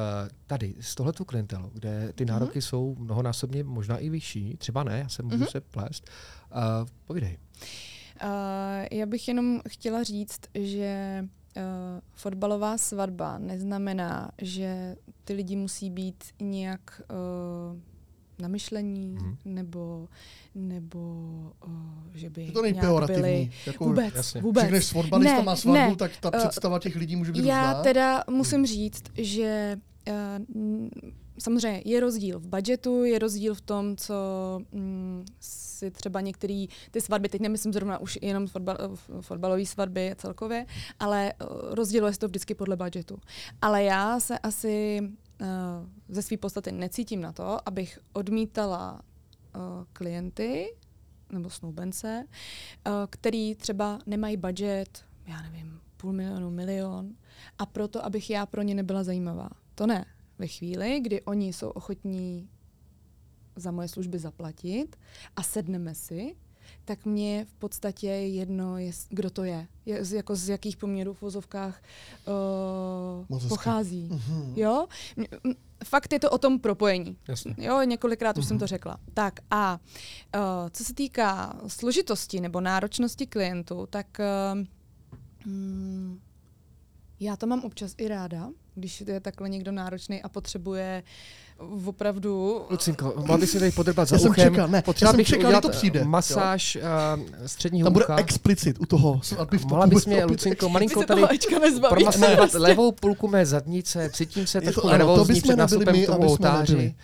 [0.47, 2.34] tady s tohletou klientelou, kde ty mhm.
[2.34, 2.69] nároky mm-hmm.
[2.69, 5.52] jsou mnohonásobně možná i vyšší, třeba ne, já se můžu mm-hmm.
[5.52, 6.10] se plést.
[6.56, 7.38] Uh, povídej.
[7.62, 7.97] Uh,
[8.92, 11.24] já bych jenom chtěla říct, že
[11.58, 11.64] uh,
[12.14, 17.80] fotbalová svatba neznamená, že ty lidi musí být nějak uh,
[18.40, 19.36] na myšlení, mm-hmm.
[19.46, 20.08] nebo,
[20.56, 21.00] nebo
[21.68, 21.72] uh,
[22.14, 23.52] že by to není byli...
[23.66, 24.42] Jako, vůbec, jasně.
[24.42, 24.64] vůbec.
[24.64, 25.96] Řekneš s fotbalista má svatbu, ne.
[25.96, 27.84] tak ta uh, představa těch lidí může být Já různá.
[27.84, 29.78] teda musím říct, že
[30.10, 30.14] uh,
[31.39, 34.15] samozřejmě je rozdíl v budgetu, je rozdíl v tom, co
[34.71, 38.78] mm, si třeba některý ty svatby, teď nemyslím zrovna už jenom fotbal,
[39.21, 40.65] fotbalové svatby celkově,
[41.00, 43.19] ale uh, rozděluje se to vždycky podle budgetu.
[43.62, 45.47] Ale já se asi uh,
[46.10, 49.02] ze své podstaty necítím na to, abych odmítala
[49.56, 49.62] uh,
[49.93, 50.76] klienty
[51.32, 52.23] nebo snoubence,
[52.88, 57.13] uh, který třeba nemají budget, já nevím, půl milionu, milion,
[57.60, 59.50] a proto, abych já pro ně nebyla zajímavá.
[59.76, 60.06] To ne.
[60.39, 62.50] Ve chvíli, kdy oni jsou ochotní
[63.56, 64.95] za moje služby zaplatit
[65.36, 66.36] a sedneme si,
[66.86, 69.67] tak mě v podstatě jedno, je, kdo to je.
[69.86, 71.82] je z, jako z jakých poměrů v vozovkách
[73.30, 74.10] uh, pochází.
[74.12, 74.54] Mm-hmm.
[74.56, 74.88] Jo?
[75.86, 77.17] Fakt je to o tom propojení.
[77.28, 77.56] Jasně.
[77.58, 78.39] Jo, několikrát mm-hmm.
[78.39, 78.67] už jsem to mhm.
[78.67, 79.00] řekla.
[79.13, 79.80] Tak a
[80.36, 86.19] uh, co se týká složitosti nebo náročnosti klientů, tak uh, mm,
[87.20, 91.04] já to mám občas i ráda, když je takhle někdo náročný a potřebuje
[91.86, 92.62] opravdu...
[92.70, 94.43] Lucinko, mohla bys si tady podrbat za já uchem.
[94.43, 96.04] Jsem čekal, ne, já jsem čekal, to přijde.
[96.04, 98.17] Masáž uh, středního Tam bude ucha.
[98.17, 99.22] explicit u toho.
[99.38, 101.22] Aby mohla bys mě, Lucinko, malinko tady
[101.89, 106.96] promasírovat levou půlku mé zadnice, cítím se trošku nervózní před nástupem k tomu oltáři.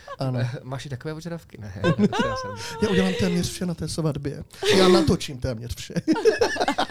[0.64, 1.58] Máš i takové požadavky?
[1.62, 1.74] Ne.
[2.84, 4.44] já udělám téměř vše na té svatbě.
[4.78, 5.94] Já natočím téměř vše.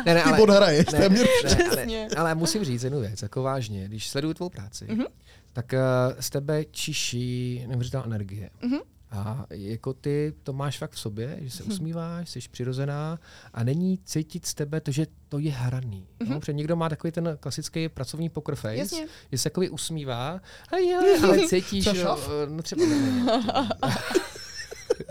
[0.06, 1.56] ne, ne, ale, Ty téměř vše.
[1.70, 5.06] Ale, ale musím říct jednu věc, jako vážně, když sleduju tvou práci, mm-hmm
[5.52, 8.50] tak uh, z tebe čiší neuvěřitelná energie.
[8.62, 8.80] Mm-hmm.
[9.12, 11.72] A jako ty to máš fakt v sobě, že se mhm.
[11.72, 13.18] usmíváš, jsi přirozená
[13.52, 16.06] a není cítit z tebe to, že to je hraný.
[16.20, 16.28] Mm-hmm.
[16.28, 19.06] No, protože někdo má takový ten klasický pracovní poker face, Jasně.
[19.32, 20.40] že se takový usmívá,
[20.72, 22.04] a jo, ale cítíš, že
[22.48, 22.84] no třeba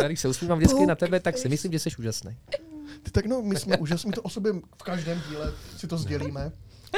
[0.05, 2.37] Když se usmívám vždycky na tebe, tak si myslím, že jsi úžasný.
[3.03, 5.97] Ty tak no, my jsme úžasní, my to o sobě v každém díle si to
[5.97, 6.51] sdělíme.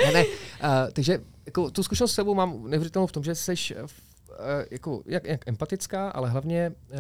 [0.06, 0.25] Ne, ne.
[0.25, 3.88] Uh, takže jako, tu zkušenost s sebou mám neuvěřitelnou v tom, že jsi uh,
[4.71, 6.97] jako, jak, jak empatická, ale hlavně uh,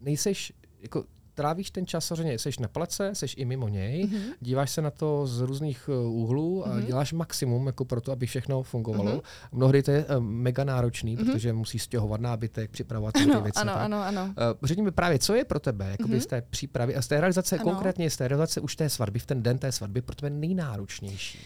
[0.00, 4.32] nejseš jako trávíš ten čas samozřejmě, jsi na place, jsi i mimo něj, mm-hmm.
[4.40, 6.84] díváš se na to z různých úhlů a mm-hmm.
[6.84, 9.12] děláš maximum jako pro to, aby všechno fungovalo.
[9.12, 9.48] Mm-hmm.
[9.52, 11.32] Mnohdy to je uh, mega náročný, mm-hmm.
[11.32, 13.60] protože musí stěhovat nábytek, připravovat ano, ty věci.
[13.60, 14.24] Ano, ano, ano.
[14.24, 16.22] Uh, řekni mi právě, co je pro tebe jakoby mm-hmm.
[16.22, 17.64] z té přípravy a z té realizace, ano.
[17.64, 21.38] konkrétně z té realizace už té svatby, v ten den té svatby, pro tebe nejnáročnější?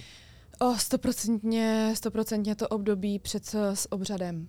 [0.61, 4.49] Oh, stoprocentně, stoprocentně to období před eh, s obřadem.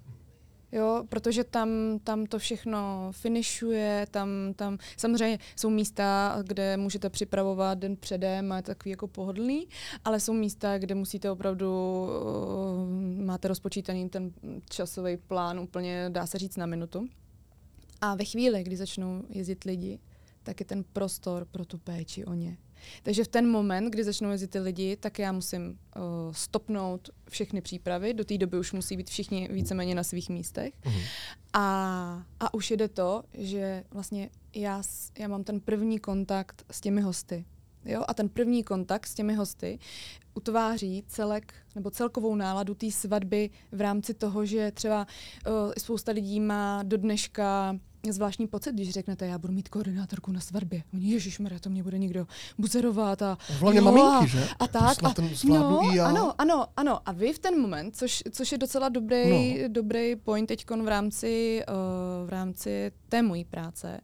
[0.72, 1.70] Jo, protože tam,
[2.04, 8.58] tam to všechno finišuje, tam, tam samozřejmě jsou místa, kde můžete připravovat den předem a
[8.58, 9.68] je takový jako pohodlný,
[10.06, 14.32] ale jsou místa, kde musíte opravdu, uh, máte rozpočítaný ten
[14.70, 17.08] časový plán úplně, dá se říct, na minutu.
[18.02, 20.00] A ve chvíli, kdy začnou jezdit lidi,
[20.44, 22.58] tak je ten prostor pro tu péči o ně.
[23.04, 27.62] Takže v ten moment, kdy začnou jezdit ty lidi, tak já musím uh, stopnout všechny
[27.62, 28.14] přípravy.
[28.14, 30.74] Do té doby už musí být všichni víceméně na svých místech.
[30.84, 31.02] Uh-huh.
[31.54, 34.82] A, a už jde to, že vlastně já,
[35.20, 37.46] já mám ten první kontakt s těmi hosty.
[37.86, 38.04] Jo?
[38.08, 39.80] A ten první kontakt s těmi hosty
[40.34, 45.08] utváří celek nebo celkovou náladu té svatby v rámci toho, že třeba
[45.48, 47.80] uh, spousta lidí má do dneška
[48.14, 50.84] zvláštní pocit, když řeknete, já budu mít koordinátorku na svatbě.
[50.94, 53.38] Oni, ježišmarja, to mě bude někdo buzerovat a...
[53.60, 54.48] Hlavně maminky, že?
[54.60, 55.04] A tak.
[55.04, 55.14] A,
[55.46, 56.08] no, i já.
[56.08, 57.00] Ano, ano, ano.
[57.06, 59.70] A vy v ten moment, což, což je docela dobrý, no.
[59.70, 64.00] dobrý point teď v rámci, uh, v rámci té mojí práce,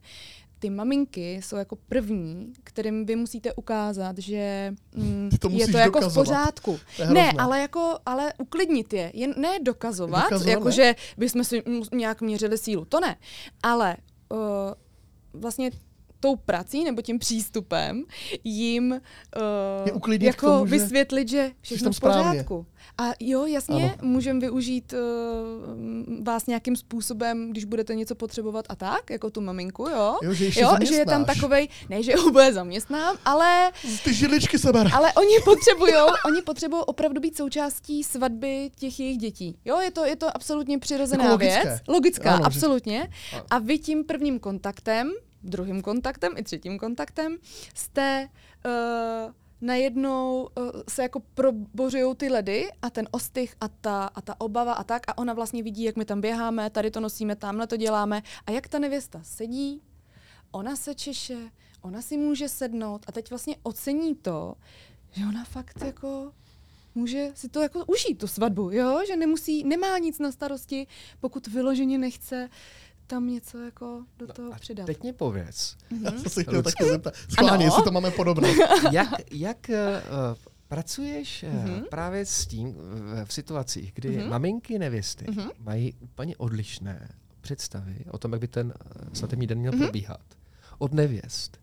[0.62, 5.98] ty maminky jsou jako první, kterým vy musíte ukázat, že mm, to je to jako
[5.98, 6.12] dokazovat.
[6.12, 6.80] v pořádku.
[7.12, 9.10] Ne, ale jako, ale uklidnit je.
[9.14, 13.16] Jen ne dokazovat, jako že bychom si nějak měřili sílu, to ne.
[13.62, 13.96] Ale
[14.28, 14.38] uh,
[15.40, 15.70] vlastně
[16.22, 18.04] tou prací nebo tím přístupem
[18.44, 19.00] jim
[20.02, 22.66] uh, jako tomu, vysvětlit, že všechno v pořádku.
[22.98, 29.10] A jo, jasně, můžeme využít uh, vás nějakým způsobem, když budete něco potřebovat a tak,
[29.10, 30.18] jako tu maminku, jo.
[30.22, 33.72] Jo, že, jo, že je tam takovej, ne, že ho bude zaměstnám, ale...
[34.04, 34.90] Ty žiličky se ber.
[34.94, 35.92] Ale oni potřebují,
[36.26, 39.58] oni potřebují opravdu být součástí svatby těch jejich dětí.
[39.64, 41.68] Jo, je to, je to absolutně přirozená jako věc.
[41.88, 43.08] Logická, ano, absolutně.
[43.30, 43.42] Že...
[43.50, 45.12] A vy tím prvním kontaktem
[45.44, 47.38] druhým kontaktem i třetím kontaktem,
[47.74, 48.28] jste
[48.64, 54.40] uh, najednou uh, se jako probořují ty ledy a ten ostych a ta, a ta
[54.40, 57.66] obava a tak a ona vlastně vidí, jak my tam běháme, tady to nosíme, tamhle
[57.66, 59.82] to děláme a jak ta nevěsta sedí,
[60.50, 61.50] ona se češe,
[61.80, 64.54] ona si může sednout a teď vlastně ocení to,
[65.12, 66.32] že ona fakt jako
[66.94, 69.00] může si to jako užít, tu svatbu, jo?
[69.06, 70.86] že nemusí, nemá nic na starosti,
[71.20, 72.48] pokud vyloženě nechce
[73.06, 74.86] tam něco jako do no toho no přidat.
[74.86, 75.76] Teď mě pověc.
[75.90, 76.04] Mm-hmm.
[76.04, 77.14] Já jsem se chtěl taky zeptat.
[77.16, 78.48] Schválně, jestli to máme podobné.
[78.92, 80.36] jak jak uh,
[80.68, 81.82] pracuješ mm-hmm.
[81.88, 82.74] právě s tím uh,
[83.24, 84.28] v situacích, kdy mm-hmm.
[84.28, 85.50] maminky nevěsty mm-hmm.
[85.58, 87.08] mají úplně odlišné
[87.40, 88.74] představy o tom, jak by ten
[89.12, 89.82] svatební den měl mm-hmm.
[89.82, 90.20] probíhat
[90.78, 91.61] od nevěst.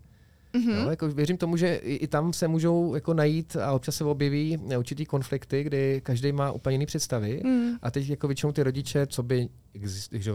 [0.54, 0.84] Mm-hmm.
[0.84, 4.58] Jo, jako věřím tomu, že i, tam se můžou jako najít a občas se objeví
[4.78, 7.72] určitý konflikty, kdy každý má úplně jiné představy mm.
[7.82, 9.50] a teď jako většinou ty rodiče, co by
[10.12, 10.32] že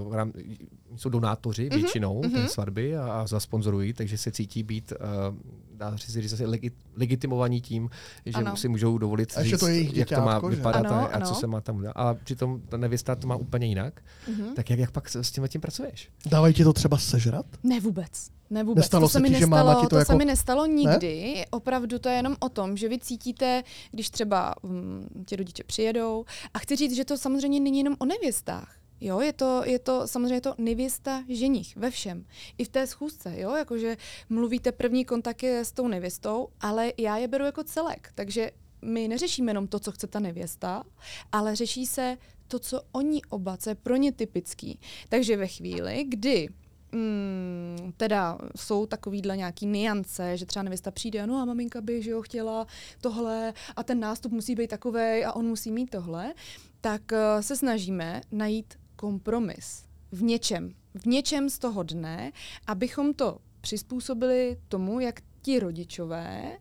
[0.96, 1.74] jsou donátoři mm-hmm.
[1.74, 2.32] většinou mm-hmm.
[2.32, 6.70] té svatby a, a zasponzorují, takže se cítí být uh, dá se říct, zase legi,
[6.96, 7.90] legitimovaní tím,
[8.26, 8.56] že Ano.
[8.56, 10.56] si můžou dovolit říct, to je jejich jak to má že?
[10.56, 11.34] vypadat Ano, a, a co ano.
[11.34, 11.92] se má tam udělat.
[11.96, 14.02] A přitom ta nevěsta to má úplně jinak.
[14.28, 14.54] Mhm.
[14.54, 16.08] Tak jak, jak pak s tím tím pracuješ?
[16.26, 17.46] Dávají ti to třeba sežrat?
[17.62, 18.30] Ne vůbec.
[18.50, 18.84] Ne vůbec.
[18.84, 20.24] Nestalo to se se mi ti, že nestalo, máma ti to to jako- se mi
[20.24, 21.44] nestalo nikdy.
[21.50, 26.24] Opravdu to je jenom o tom, že vy cítíte, když třeba um, ti rodiče přijedou.
[26.54, 28.76] A chci říct, že to samozřejmě není jenom o nevěstách.
[29.04, 32.24] Jo, je to, je to samozřejmě to nevěsta ženich ve všem.
[32.58, 33.96] I v té schůzce, jo, jakože
[34.28, 38.12] mluvíte první kontakt je s tou nevěstou, ale já je beru jako celek.
[38.14, 38.50] Takže
[38.82, 40.84] my neřešíme jenom to, co chce ta nevěsta,
[41.32, 44.80] ale řeší se to, co oni oba, co je pro ně typický.
[45.08, 46.48] Takže ve chvíli, kdy
[46.92, 52.10] mm, teda jsou takovýhle nějaký niance, že třeba nevěsta přijde, no a maminka by že
[52.10, 52.66] jo, chtěla
[53.00, 56.34] tohle a ten nástup musí být takovej a on musí mít tohle,
[56.80, 60.74] tak uh, se snažíme najít kompromis v něčem.
[60.94, 62.32] V něčem z toho dne,
[62.66, 66.58] abychom to přizpůsobili tomu, jak ti rodičové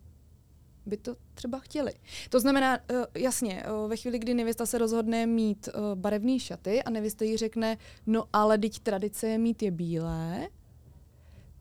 [0.86, 1.94] by to třeba chtěli.
[2.30, 6.84] To znamená, uh, jasně, uh, ve chvíli, kdy nevěsta se rozhodne mít uh, barevné šaty
[6.84, 10.48] a nevěsta jí řekne, no ale teď tradice je mít je bílé,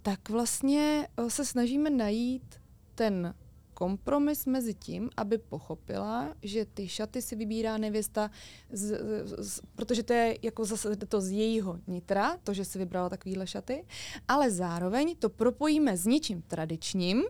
[0.03, 2.61] tak vlastně se snažíme najít
[2.95, 3.35] ten
[3.83, 8.31] kompromis mezi tím, aby pochopila, že ty šaty si vybírá nevěsta,
[8.71, 9.01] z,
[9.39, 13.47] z, protože to je jako zase to z jejího nitra, to, že si vybrala takovýhle
[13.47, 13.85] šaty,
[14.29, 17.23] ale zároveň to propojíme s něčím tradičním,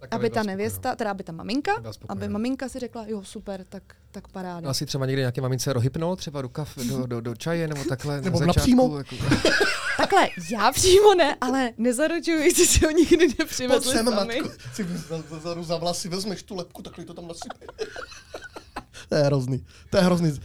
[0.00, 1.72] Tak, aby ta nevěsta, teda aby ta maminka,
[2.08, 4.70] aby maminka si řekla, jo, super, tak, tak paráda.
[4.70, 8.40] Asi třeba někdy nějaké mamince rohypnul, třeba rukav do, do, do čaje, nebo takhle Nebo
[8.40, 8.96] na napřímo.
[8.96, 9.36] začátku, Jako,
[9.96, 14.40] Takhle, já přímo ne, ale nezaručuju, jestli si ho nikdy Pojď nepřivezli sem, sami.
[14.40, 14.50] matko.
[14.74, 17.68] Si za, za, za, za vlasy vezmeš tu lepku, takhle to tam nasypej.
[19.08, 19.64] to je hrozný.
[19.90, 20.40] To je hrozný.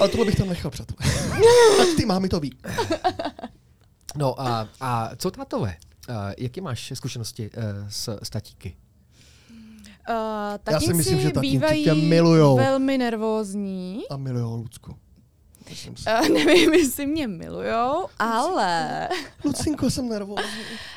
[0.00, 1.12] Ale tohle bych tam nechal, přátelé.
[1.82, 2.58] Ať ty mámy to ví.
[4.16, 5.76] No a, a co tátové?
[6.08, 8.76] Uh, jaký máš zkušenosti uh, s, s tatíky?
[10.08, 10.14] Uh,
[10.70, 12.56] Já si myslím, že bývají tě milujou.
[12.56, 14.02] velmi nervózní.
[14.10, 14.96] A milujou Lucku.
[16.06, 19.08] Uh, nevím, jestli mě milujou, ale,
[19.44, 20.44] Lucinko, jsem nervózní.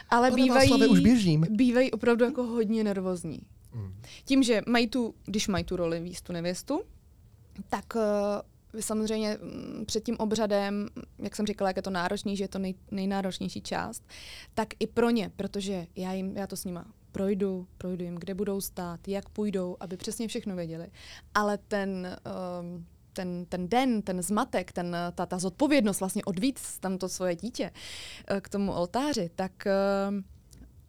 [0.09, 1.45] ale Pane bývají, Václave, už běžím.
[1.49, 3.39] bývají opravdu jako hodně nervózní.
[3.73, 3.93] Mm.
[4.25, 6.81] Tím, že mají tu, když mají tu roli víc tu nevěstu,
[7.69, 8.01] tak uh,
[8.80, 10.88] samozřejmě mm, před tím obřadem,
[11.19, 14.03] jak jsem říkala, jak je to náročný, že je to nej, nejnáročnější část,
[14.53, 18.34] tak i pro ně, protože já, jim, já to s nima projdu, projdu jim, kde
[18.34, 20.88] budou stát, jak půjdou, aby přesně všechno věděli.
[21.34, 22.17] Ale ten,
[22.62, 27.36] um, ten, ten den, ten zmatek, ten, ta, ta zodpovědnost vlastně odvíc tam to svoje
[27.36, 27.71] dítě
[28.27, 30.21] eh, k tomu oltáři, tak uh,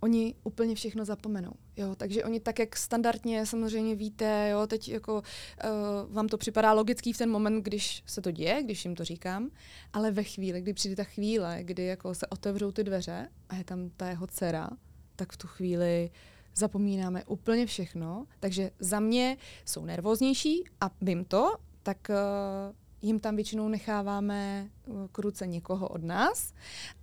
[0.00, 1.52] oni úplně všechno zapomenou.
[1.78, 6.72] Jo, takže oni tak, jak standardně samozřejmě víte, jo, teď jako uh, vám to připadá
[6.72, 9.50] logický v ten moment, když se to děje, když jim to říkám,
[9.92, 13.64] ale ve chvíli, kdy přijde ta chvíle, kdy jako se otevřou ty dveře a je
[13.64, 14.70] tam ta jeho dcera,
[15.16, 16.10] tak v tu chvíli
[16.54, 18.26] zapomínáme úplně všechno.
[18.40, 25.06] Takže za mě jsou nervóznější a vím to, tak uh, jim tam většinou necháváme uh,
[25.12, 26.54] k ruce někoho od nás,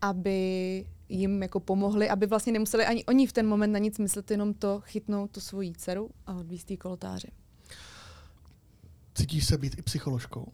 [0.01, 4.31] aby jim jako pomohli, aby vlastně nemuseli ani oni v ten moment na nic myslet,
[4.31, 7.27] jenom to chytnout tu svoji dceru a odvízt jí kolotáři.
[9.15, 10.51] Cítíš se být i psycholožkou?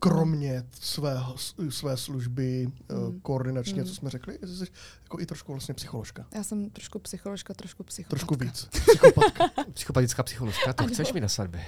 [0.00, 1.34] Kromě svého,
[1.68, 2.98] své služby, Mm.
[2.98, 3.20] mm.
[3.20, 3.88] koordinačně, Mm.
[3.88, 4.64] co jsme řekli, jsi
[5.02, 6.26] jako i trošku vlastně psycholožka.
[6.34, 8.10] Já jsem trošku psycholožka, trošku psychopatka.
[8.26, 8.68] Trošku víc.
[8.86, 9.44] Psychopatka.
[9.72, 10.92] Psychopatická psycholožka, to Ano.
[10.92, 11.64] chceš mi na svatbě.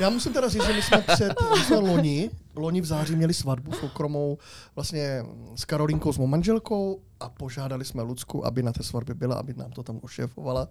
[0.00, 3.34] Já musím teda říct, že my jsme před, my jsme loni, loni v září měli
[3.34, 4.38] svatbu soukromou
[4.74, 5.24] vlastně
[5.56, 9.54] s Karolinkou, s mou manželkou a požádali jsme Lucku, aby na té svatbě byla, aby
[9.54, 10.68] nám to tam ošéfovala.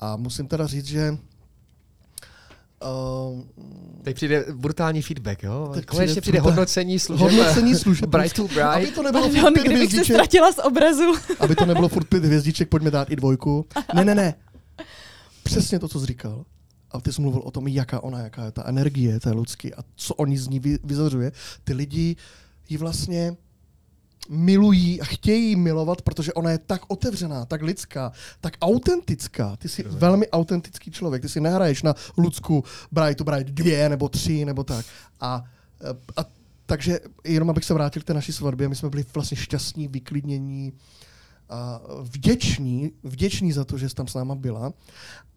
[0.00, 1.18] A musím teda říct, že
[2.82, 3.40] uh,
[4.02, 5.70] Teď přijde brutální feedback, jo?
[5.74, 7.22] Teď Konečně přijde přijde hodnocení služeb.
[7.30, 8.08] hodnocení služeb.
[8.08, 8.94] Bright to aby bright.
[8.94, 11.14] to nebylo furt Pardon, pět kdybych se hvězdiček, ztratila z obrazu.
[11.40, 13.66] aby to nebylo furt pět hvězdiček, pojďme dát i dvojku.
[13.94, 14.34] Ne, ne, ne.
[15.42, 16.44] Přesně to, co jsi říkal.
[16.90, 19.78] A ty jsi mluvil o tom, jaká ona, jaká je ta energie té Lucky a
[19.96, 21.32] co oni z ní vy- vyzařuje.
[21.64, 22.16] Ty lidi
[22.68, 23.36] ji vlastně
[24.28, 29.56] milují a chtějí milovat, protože ona je tak otevřená, tak lidská, tak autentická.
[29.56, 30.00] Ty jsi Rozumím.
[30.00, 31.22] velmi autentický člověk.
[31.22, 34.86] Ty si nehraješ na Lucku Bright to Bright dvě nebo tři nebo tak.
[35.20, 35.44] A,
[36.16, 36.24] a
[36.66, 40.72] takže jenom abych se vrátil k té naší svatbě, my jsme byli vlastně šťastní, vyklidnění,
[41.50, 44.72] a vděční, vděční za to, že jsi tam s náma byla.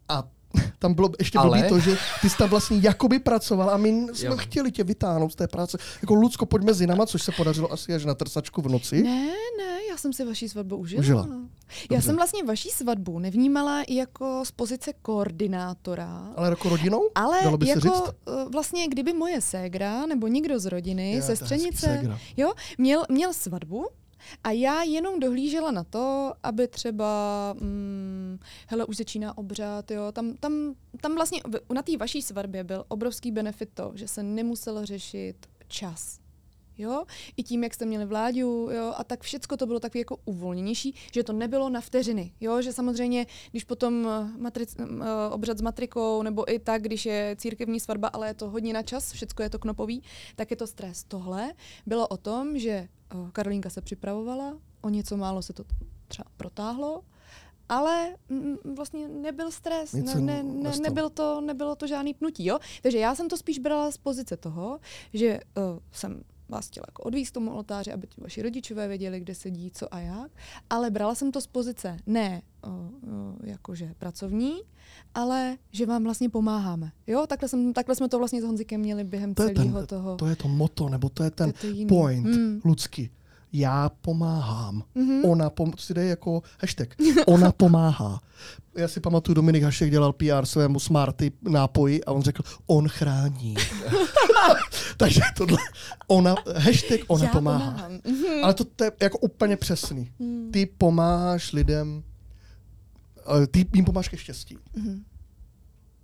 [0.08, 0.22] A
[0.78, 4.06] tam bylo ještě Ale- blbý to, že ty jsi tam vlastně jakoby pracoval a my
[4.12, 4.36] jsme Jo.
[4.36, 5.78] chtěli tě vytáhnout z té práce.
[6.02, 9.02] Jako Lucko, pojď mezi náma, což se podařilo asi až na trsačku v noci.
[9.02, 9.26] Ne,
[9.58, 11.00] ne, já jsem si vaší svatbu užila.
[11.00, 11.26] Užila.
[11.90, 17.02] Já jsem vlastně vaší svatbu nevnímala jako z pozice koordinátora, Ale jako rodinou?
[17.14, 18.14] ale Dalo by se jako říct?
[18.28, 23.86] eh, vlastně, kdyby moje ségra nebo někdo z rodiny, je sestřenice, jo, měl, měl svatbu
[24.44, 27.06] a já jenom dohlížela na to, aby třeba
[27.60, 31.40] mm, hele, už začíná obřad, jo, tam, tam, tam vlastně
[31.74, 35.36] na té vaší svatbě byl obrovský benefit to, že se nemuselo řešit
[35.68, 36.21] čas
[36.82, 37.04] jo,
[37.36, 40.94] i tím, jak jste měli vládu, jo, a tak všecko to bylo takové jako uvolněnější,
[41.12, 44.86] že to nebylo na vteřiny, jo, že samozřejmě, když potom eh, matric, uh,
[45.30, 48.82] obřad s matrikou, nebo i tak, když je církevní svatba, ale je to hodně na
[48.82, 50.02] čas, všecko je to knopový,
[50.36, 51.04] tak je to stres.
[51.04, 51.52] Tohle
[51.86, 52.88] bylo o tom, že
[53.32, 55.64] Karolínka se připravovala, o něco málo se to
[56.08, 57.02] třeba protáhlo,
[57.68, 62.44] ale mm, vlastně nebyl stres, ne, ne, ne, nebyl to, nebylo to žádný pnutí.
[62.44, 62.58] Jo?
[62.82, 64.80] Takže já jsem to spíš brala z pozice toho,
[65.14, 69.34] že uh, jsem vás chtěla jako odvízt tomu oltáři, aby ti vaši rodičové věděli, kde
[69.34, 70.30] sedí, co a jak.
[70.70, 72.90] Ale brala jsem to z pozice ne o, o,
[73.42, 74.60] jakože pracovní,
[75.14, 76.92] ale že vám vlastně pomáháme.
[77.06, 80.16] Jo, takhle, jsem, takhle jsme to vlastně s Honzikem měli během to celého ten, toho.
[80.16, 82.60] To je to moto, nebo to je ten to je to point hmm.
[82.64, 83.10] lidský.
[83.52, 84.82] Já pomáhám.
[84.96, 85.30] Mm-hmm.
[85.30, 86.88] Ona pom- to si dej jako hashtag.
[87.26, 88.20] Ona pomáhá.
[88.76, 93.54] Já si pamatuju, Dominik Hašek dělal PR svému Smarty nápoji a on řekl, on chrání.
[94.96, 95.58] Takže tohle,
[96.08, 97.88] ona, hashtag ona Já pomáhá.
[97.88, 98.44] Mm-hmm.
[98.44, 100.12] Ale to, to je jako úplně přesný.
[100.18, 100.50] Mm.
[100.52, 102.02] Ty pomáháš lidem,
[103.50, 104.56] ty jim pomáháš ke štěstí.
[104.74, 105.02] Mm-hmm.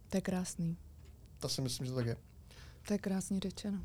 [0.09, 0.77] To je krásný.
[1.39, 2.17] To si myslím, že to tak je.
[2.87, 3.79] To je krásně řečeno.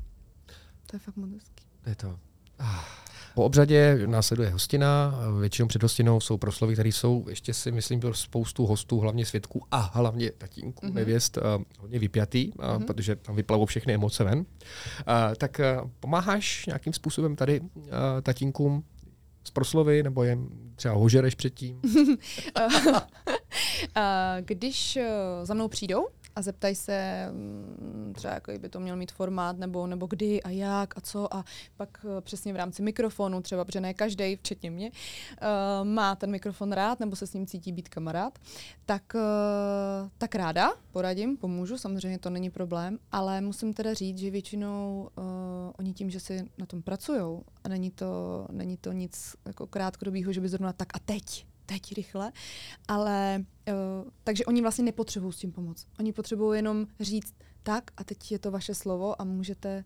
[0.86, 1.64] To je fakt moc hezký.
[1.86, 2.18] Je to.
[2.58, 3.03] Ah.
[3.34, 8.14] Po obřadě následuje hostina, většinou před hostinou jsou proslovy, které jsou, ještě si myslím, pro
[8.14, 10.92] spoustu hostů, hlavně svědků a hlavně tatínků, mm-hmm.
[10.92, 12.84] nevěst, uh, hodně vypjatý, uh, mm-hmm.
[12.84, 14.38] protože tam vyplavou všechny emoce ven.
[14.38, 14.44] Uh,
[15.36, 17.66] tak uh, pomáháš nějakým způsobem tady uh,
[18.22, 18.84] tatínkům
[19.44, 20.38] z proslovy, nebo je
[20.76, 21.80] třeba hožereš předtím?
[24.40, 24.98] Když
[25.42, 29.86] za mnou přijdou, a zeptají se mm, třeba, jaký by to měl mít formát, nebo,
[29.86, 31.34] nebo kdy a jak a co.
[31.34, 31.44] A
[31.76, 36.30] pak eh, přesně v rámci mikrofonu, třeba, protože ne každý, včetně mě, uh, má ten
[36.30, 38.38] mikrofon rád nebo se s ním cítí být kamarád,
[38.86, 44.30] tak, uh, tak ráda poradím, pomůžu, samozřejmě to není problém, ale musím teda říct, že
[44.30, 45.24] většinou uh,
[45.78, 50.32] oni tím, že si na tom pracují a není to, není to nic jako krátkodobého,
[50.32, 52.32] že by zrovna tak a teď teď rychle,
[52.88, 55.86] ale uh, takže oni vlastně nepotřebují s tím pomoc.
[55.98, 59.84] Oni potřebují jenom říct tak a teď je to vaše slovo a můžete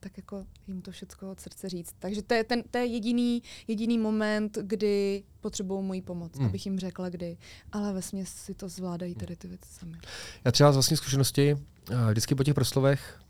[0.00, 1.94] tak jako jim to všechno od srdce říct.
[1.98, 6.46] Takže to je, ten, to je jediný, jediný moment, kdy potřebují moji pomoc, hmm.
[6.46, 7.36] abych jim řekla kdy.
[7.72, 9.98] Ale ve si to zvládají tady ty věci sami.
[10.44, 11.56] Já třeba z vlastní zkušenosti
[11.90, 13.20] eh, vždycky po těch proslovech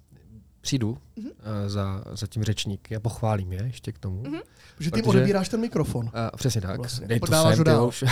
[0.61, 1.33] přijdu mm-hmm.
[1.67, 4.23] za, za tím řečník, já pochválím je ještě k tomu.
[4.23, 4.43] Mm-hmm.
[4.77, 6.05] Protože ty odebíráš ten mikrofon.
[6.05, 6.77] Uh, přesně tak.
[6.77, 7.07] Vlastně.
[7.07, 8.05] Dej to sem, ty už.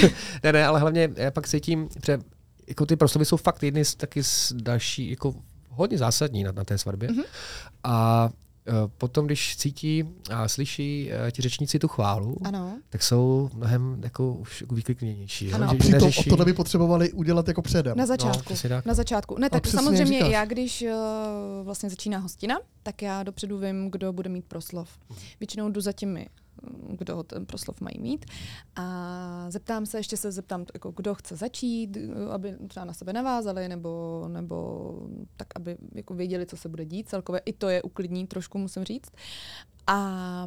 [0.42, 2.18] ne, ne, ale hlavně já pak cítím, že
[2.68, 5.34] jako ty proslovy jsou fakt jedny z taky z další, jako
[5.68, 7.08] hodně zásadní na, na té svatbě.
[7.08, 7.24] Mm-hmm.
[7.84, 8.30] A
[8.98, 12.78] potom, když cítí a slyší eh, ti řečníci tu chválu, ano.
[12.90, 15.52] tak jsou mnohem jako už vyklidnější.
[15.52, 15.70] Ano.
[15.70, 16.30] A přitom neřeší...
[16.30, 17.96] to by potřebovali udělat jako předem.
[17.96, 18.54] Na začátku.
[18.70, 19.38] No, na začátku.
[19.38, 20.88] Ne, tak samozřejmě já, když uh,
[21.64, 24.88] vlastně začíná hostina, tak já dopředu vím, kdo bude mít proslov.
[25.10, 25.18] Mhm.
[25.40, 26.26] Většinou jdu za těmi
[26.88, 28.26] kdo ho ten proslov mají mít.
[28.76, 31.98] A zeptám se, ještě se zeptám, jako, kdo chce začít,
[32.30, 34.98] aby třeba na sebe navázali, nebo, nebo
[35.36, 37.08] tak, aby jako věděli, co se bude dít.
[37.08, 39.10] Celkově i to je uklidní trošku, musím říct.
[39.86, 40.46] A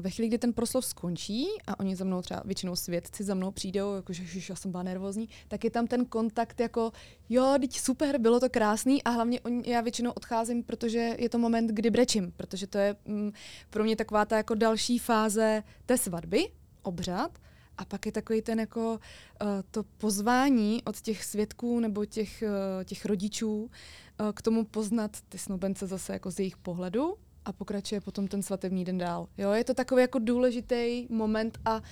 [0.00, 3.50] ve chvíli, kdy ten proslov skončí a oni za mnou třeba většinou svědci za mnou
[3.50, 6.92] přijdou, jakože já jsem byla nervózní, tak je tam ten kontakt jako
[7.28, 11.38] jo, teď super, bylo to krásný a hlavně on, já většinou odcházím, protože je to
[11.38, 13.32] moment, kdy brečím, protože to je mm,
[13.70, 16.48] pro mě taková ta jako další fáze té svatby,
[16.82, 17.38] obřad,
[17.78, 22.84] a pak je takový ten jako uh, to pozvání od těch svědků nebo těch, uh,
[22.84, 28.00] těch rodičů uh, k tomu poznat ty snoubence zase jako z jejich pohledu a pokračuje
[28.00, 29.28] potom ten svatební den dál.
[29.38, 31.82] Jo, je to takový jako důležitý moment a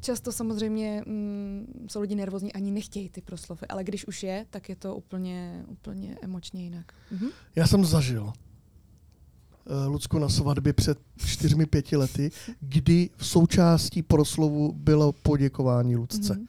[0.00, 4.68] často samozřejmě mm, jsou lidi nervózní, ani nechtějí ty proslovy, ale když už je, tak
[4.68, 6.92] je to úplně, úplně emočně jinak.
[7.10, 7.28] Mhm.
[7.56, 14.72] Já jsem zažil uh, Lucku na svatbě před čtyřmi, pěti lety, kdy v součástí proslovu
[14.72, 16.34] bylo poděkování Lucce.
[16.34, 16.46] Mm-hmm.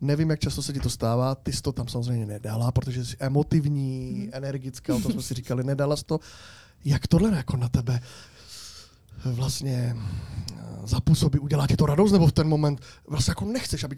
[0.00, 3.16] Nevím, jak často se ti to stává, ty jsi to tam samozřejmě nedala, protože jsi
[3.18, 4.30] emotivní, mm.
[4.32, 6.20] energická, o tom jsme si říkali, nedala jsi to.
[6.84, 8.00] Jak tohle jako na tebe
[9.24, 13.96] vlastně eh, zapůsobí, udělá ti to radost, nebo v ten moment vlastně jako nechceš, aby,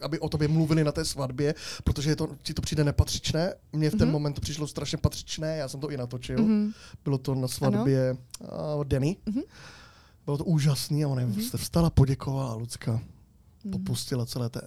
[0.00, 3.54] aby o tobě mluvili na té svatbě, protože je to, ti to přijde nepatřičné.
[3.72, 4.12] Mně v ten mm-hmm.
[4.12, 6.38] moment to přišlo strašně patřičné, já jsem to i natočil.
[6.38, 6.72] Mm-hmm.
[7.04, 9.16] Bylo to na svatbě uh, Denny.
[9.26, 9.42] Mm-hmm.
[10.24, 11.58] Bylo to úžasné a ona mm-hmm.
[11.58, 13.00] vstala, poděkovala, Lucka.
[13.64, 13.72] Mhm.
[13.72, 14.60] popustila celé té,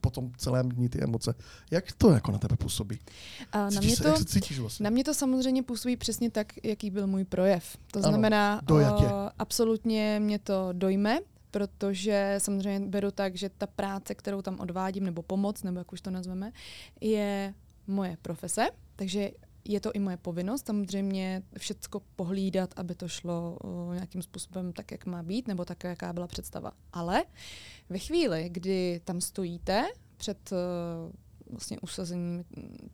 [0.00, 1.34] potom celém dní ty emoce.
[1.70, 2.98] Jak to jako na tebe působí?
[3.52, 4.84] A na, mě se, to, jak se cítíš vlastně?
[4.84, 7.76] na mě to samozřejmě působí přesně tak, jaký byl můj projev.
[7.92, 9.04] To znamená, ano, uh,
[9.38, 11.18] absolutně mě to dojme,
[11.50, 16.00] protože samozřejmě beru tak, že ta práce, kterou tam odvádím, nebo pomoc, nebo jak už
[16.00, 16.52] to nazveme,
[17.00, 17.54] je
[17.86, 19.30] moje profese, takže
[19.64, 24.90] je to i moje povinnost samozřejmě všecko pohlídat, aby to šlo uh, nějakým způsobem tak,
[24.90, 26.72] jak má být, nebo tak, jaká byla představa.
[26.92, 27.24] Ale
[27.90, 29.84] ve chvíli, kdy tam stojíte
[30.16, 31.12] před uh,
[31.50, 32.44] vlastně usazením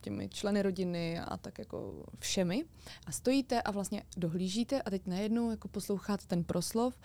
[0.01, 2.65] těmi členy rodiny a tak jako všemi
[3.05, 6.99] a stojíte a vlastně dohlížíte a teď najednou jako posloucháte ten proslov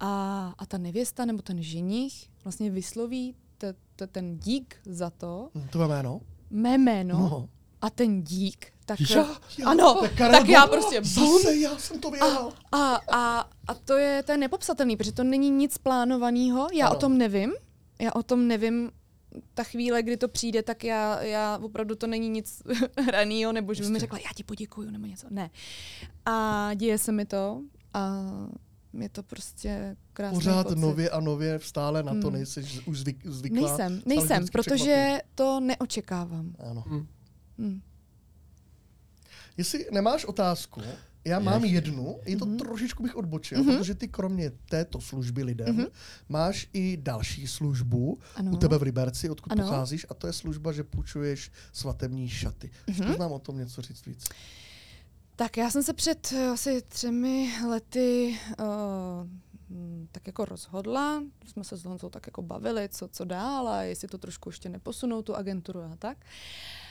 [0.00, 5.50] a, a ta nevěsta nebo ten ženich vlastně vysloví te, te, ten dík za to.
[5.70, 6.20] To má jméno?
[6.50, 7.18] Mé jméno.
[7.18, 7.48] No.
[7.84, 9.28] A ten dík, tak já,
[9.58, 12.52] já, ano, tak, tak já prostě bum, Zase já jsem to věděl.
[12.72, 16.86] A, a, a, a to je, to je nepopsatelný, protože to není nic plánovaného, já
[16.86, 16.96] ano.
[16.96, 17.52] o tom nevím,
[18.00, 18.90] já o tom nevím
[19.54, 22.62] ta chvíle, kdy to přijde, tak já, já opravdu to není nic
[23.06, 25.26] hranýho, nebo že by mi řekla, já ti poděkuju, nebo něco.
[25.30, 25.50] Ne.
[26.26, 27.60] A děje se mi to
[27.94, 28.22] a
[29.00, 30.78] je to prostě krásný Pořád pocit.
[30.78, 32.32] nově a nově stále na to hmm.
[32.32, 33.60] nejsi už zvyk, zvyklá.
[33.60, 35.28] Nejsem, nejsem, protože překvapí.
[35.34, 36.54] to neočekávám.
[36.70, 36.84] Ano.
[36.86, 37.06] Hmm.
[37.58, 37.80] Hmm.
[39.56, 40.80] Jestli nemáš otázku,
[41.24, 42.58] já mám jednu, je to mm-hmm.
[42.58, 43.78] trošičku bych odbočil, mm-hmm.
[43.78, 45.90] protože ty kromě této služby lidem mm-hmm.
[46.28, 48.52] máš i další službu ano.
[48.52, 49.62] u tebe v Liberci, odkud ano.
[49.62, 52.70] pocházíš, a to je služba, že půjčuješ svatební šaty.
[52.86, 53.18] Mm-hmm.
[53.18, 54.24] nám o tom něco říct víc?
[55.36, 58.66] Tak já jsem se před eh, asi třemi lety uh,
[60.12, 64.08] tak jako rozhodla, jsme se s Honzou tak jako bavili, co, co dál a jestli
[64.08, 66.18] to trošku ještě neposunou tu agenturu a tak.
[66.18, 66.83] Uh,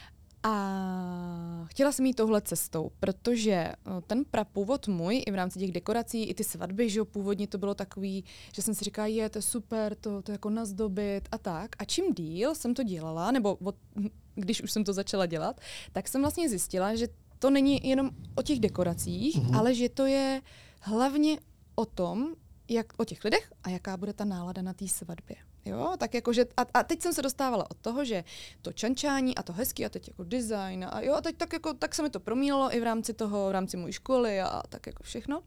[0.43, 3.75] a chtěla jsem jít touhle cestou, protože eh,
[4.07, 7.57] ten prapůvod můj i v rámci těch dekorací, i ty svatby, že jo, původně to
[7.57, 11.37] bylo takový, že jsem si říkala, je, to je super, to, to jako nazdobit a
[11.37, 11.75] tak.
[11.79, 13.75] A čím díl jsem to dělala, nebo od,
[14.35, 17.07] když už jsem to začala dělat, tak jsem vlastně zjistila, že
[17.39, 19.57] to není jenom o těch dekoracích, mm-hmm.
[19.57, 20.41] ale že to je
[20.79, 21.39] hlavně
[21.75, 22.35] o tom,
[22.69, 25.35] jak, o těch lidech a jaká bude ta nálada na té svatbě.
[25.65, 28.23] Jo, tak jako, že, a, a, teď jsem se dostávala od toho, že
[28.61, 31.73] to čančání a to hezký a teď jako design a jo, a teď tak jako,
[31.73, 34.87] tak se mi to promínalo i v rámci toho, v rámci mojí školy a, tak
[34.87, 35.43] jako všechno.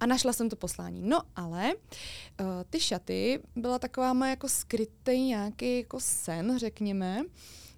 [0.00, 1.02] A našla jsem to poslání.
[1.04, 7.22] No ale uh, ty šaty byla taková moje jako skrytý nějaký jako sen, řekněme,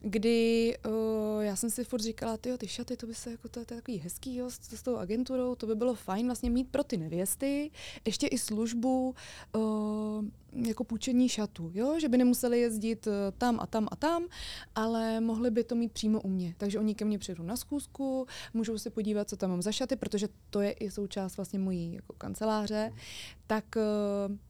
[0.01, 3.65] kdy uh, já jsem si furt říkala, ty ty šaty, to by se jako, to,
[3.65, 6.71] to je takový hezký, jo, s, s tou agenturou, to by bylo fajn vlastně mít
[6.71, 7.71] pro ty nevěsty,
[8.05, 9.15] ještě i službu,
[9.57, 12.01] uh, jako půjčení šatů, jo?
[12.01, 14.27] že by nemuseli jezdit eh, tam a tam a tam,
[14.75, 16.55] ale mohli by to mít přímo u mě.
[16.59, 19.97] Takže oni ke mně přijdou na schůzku, můžou se podívat, co tam mám za šaty,
[19.97, 22.93] protože to je i součást vlastně mojí jako kanceláře,
[23.47, 23.83] tak, eh,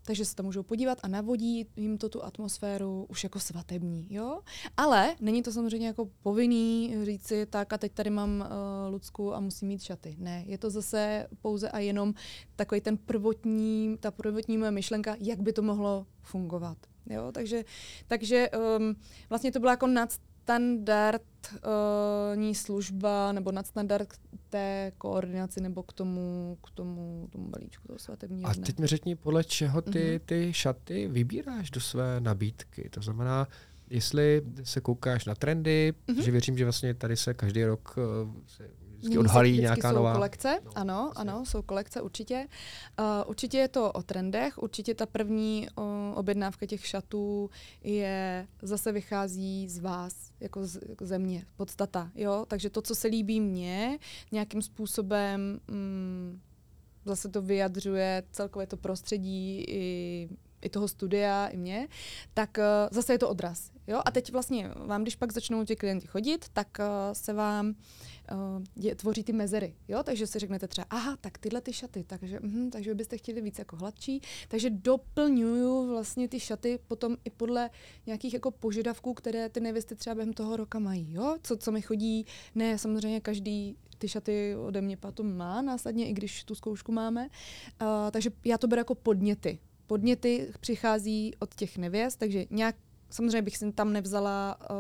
[0.03, 4.07] takže se tam můžou podívat a navodí jim to tu atmosféru už jako svatební.
[4.11, 4.41] Jo?
[4.77, 9.41] Ale není to samozřejmě jako povinný říci, tak a teď tady mám uh, Lucku a
[9.41, 10.17] musím mít šaty.
[10.19, 12.15] Ne, je to zase pouze a jenom
[12.57, 15.92] takový ten prvotní, ta prvotní moje myšlenka, jak by to mohlo
[16.23, 16.79] fungovat.
[17.11, 17.33] Jo?
[17.33, 17.65] Takže,
[18.07, 18.97] takže um,
[19.31, 24.09] vlastně to byla jako nadstandardní uh, služba nebo nadstandard
[24.49, 29.17] té koordinaci nebo k tomu, k tomu, tomu balíčku toho svatebního A teď mi řekni,
[29.17, 30.21] podle čeho ty, mm-hmm.
[30.27, 32.89] ty šaty vybíráš do své nabídky.
[32.91, 33.49] To znamená,
[33.91, 36.23] jestli se koukáš na trendy, mm-hmm.
[36.23, 37.97] že věřím, že vlastně tady se každý rok
[38.47, 38.71] se
[39.03, 40.15] vždycky odhalí vždycky nějaká jsou nová.
[40.15, 41.33] kolekce, no, ano, vlastně.
[41.33, 42.47] ano, jsou kolekce určitě.
[42.99, 45.85] Uh, určitě je to o trendech, určitě ta první uh,
[46.15, 47.51] objednávka těch šatů
[47.85, 52.95] je, zase vychází z vás, jako z, jako ze mě, podstata, jo, takže to, co
[52.95, 53.99] se líbí mně,
[54.33, 56.41] nějakým způsobem mm,
[57.05, 60.29] zase to vyjadřuje celkové to prostředí i
[60.63, 61.89] i toho studia, i mě,
[62.35, 63.71] tak uh, zase je to odraz.
[63.87, 64.01] Jo?
[64.05, 67.75] A teď vlastně vám, když pak začnou ti klienti chodit, tak uh, se vám uh,
[68.77, 69.75] je, tvoří ty mezery.
[69.89, 70.03] Jo?
[70.03, 73.59] Takže si řeknete třeba, aha, tak tyhle ty šaty, takže, uh, takže byste chtěli víc
[73.59, 74.21] jako hladší.
[74.49, 77.71] Takže doplňuju vlastně ty šaty potom i podle
[78.07, 81.13] nějakých jako požadavků, které ty nevěsty třeba během toho roka mají.
[81.13, 81.37] Jo?
[81.43, 86.13] Co, co mi chodí, ne samozřejmě každý ty šaty ode mě potom má následně, i
[86.13, 87.29] když tu zkoušku máme.
[87.83, 89.59] Uh, takže já to beru jako podněty.
[89.87, 92.77] Podněty přichází od těch nevěst, takže nějak,
[93.13, 94.77] samozřejmě bych si tam nevzala uh,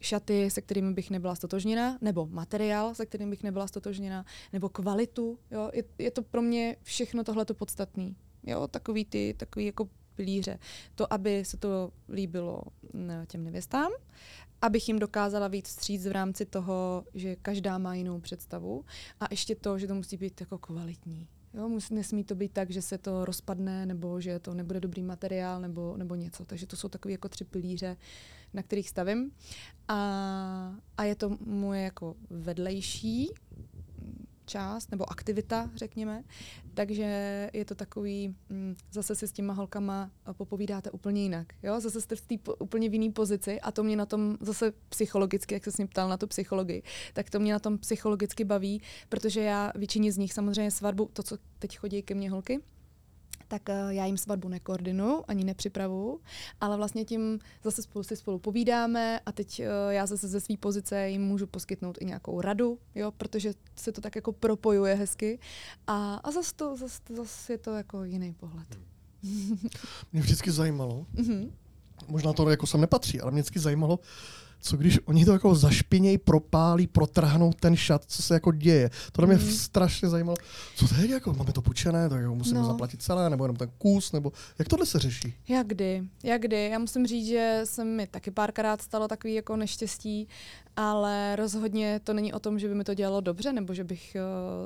[0.00, 5.38] šaty, se kterými bych nebyla stotožněna, nebo materiál, se kterým bych nebyla stotožněna, nebo kvalitu.
[5.50, 5.70] Jo?
[5.72, 8.16] Je, je to pro mě všechno tohleto podstatný.
[8.42, 8.68] Jo?
[8.68, 10.58] Takový ty, takový jako pilíře.
[10.94, 12.60] To, aby se to líbilo
[13.26, 13.92] těm nevěstám,
[14.62, 18.84] abych jim dokázala víc vstříc v rámci toho, že každá má jinou představu
[19.20, 21.28] a ještě to, že to musí být jako kvalitní.
[21.54, 25.02] Jo, musí, nesmí to být tak, že se to rozpadne, nebo že to nebude dobrý
[25.02, 26.44] materiál, nebo, nebo něco.
[26.44, 27.96] Takže to jsou takové jako tři pilíře,
[28.54, 29.30] na kterých stavím.
[29.88, 33.30] A, a je to moje jako vedlejší
[34.46, 36.24] část nebo aktivita, řekněme.
[36.74, 41.46] Takže je to takový, mm, zase si s těma holkama popovídáte úplně jinak.
[41.62, 41.80] Jo?
[41.80, 45.54] Zase jste v té úplně v jiné pozici a to mě na tom zase psychologicky,
[45.54, 46.82] jak se s ním ptal na tu psychologii,
[47.12, 51.22] tak to mě na tom psychologicky baví, protože já většině z nich samozřejmě svatbu, to,
[51.22, 52.60] co teď chodí ke mně holky,
[53.54, 56.20] tak eh, já jim svatbu nekoordinuju, ani nepřipravu,
[56.60, 60.56] ale vlastně tím zase spolu si spolu povídáme a teď eh, já zase ze své
[60.56, 65.38] pozice jim můžu poskytnout i nějakou radu, jo, protože se to tak jako propojuje hezky
[65.86, 68.78] a, a zase, to, zase, zase je to jako jiný pohled.
[70.12, 71.50] Mě vždycky zajímalo, mm-hmm.
[72.08, 73.98] možná to jako sem nepatří, ale mě vždycky zajímalo,
[74.64, 78.90] co když oni to jako zašpinějí, propálí, protrhnou ten šat, co se jako děje.
[79.12, 79.40] To mě mm.
[79.40, 80.36] strašně zajímalo.
[80.76, 82.66] Co to je, jako máme to půjčené, tak jako musíme no.
[82.66, 85.34] zaplatit celé, nebo jenom ten kus, nebo jak tohle se řeší?
[85.48, 86.68] Jak kdy, jak kdy.
[86.72, 90.28] Já musím říct, že se mi taky párkrát stalo takový jako neštěstí,
[90.76, 94.16] ale rozhodně to není o tom, že by mi to dělalo dobře, nebo že bych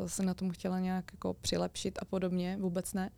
[0.00, 3.10] uh, se na tom chtěla nějak jako přilepšit a podobně, vůbec ne.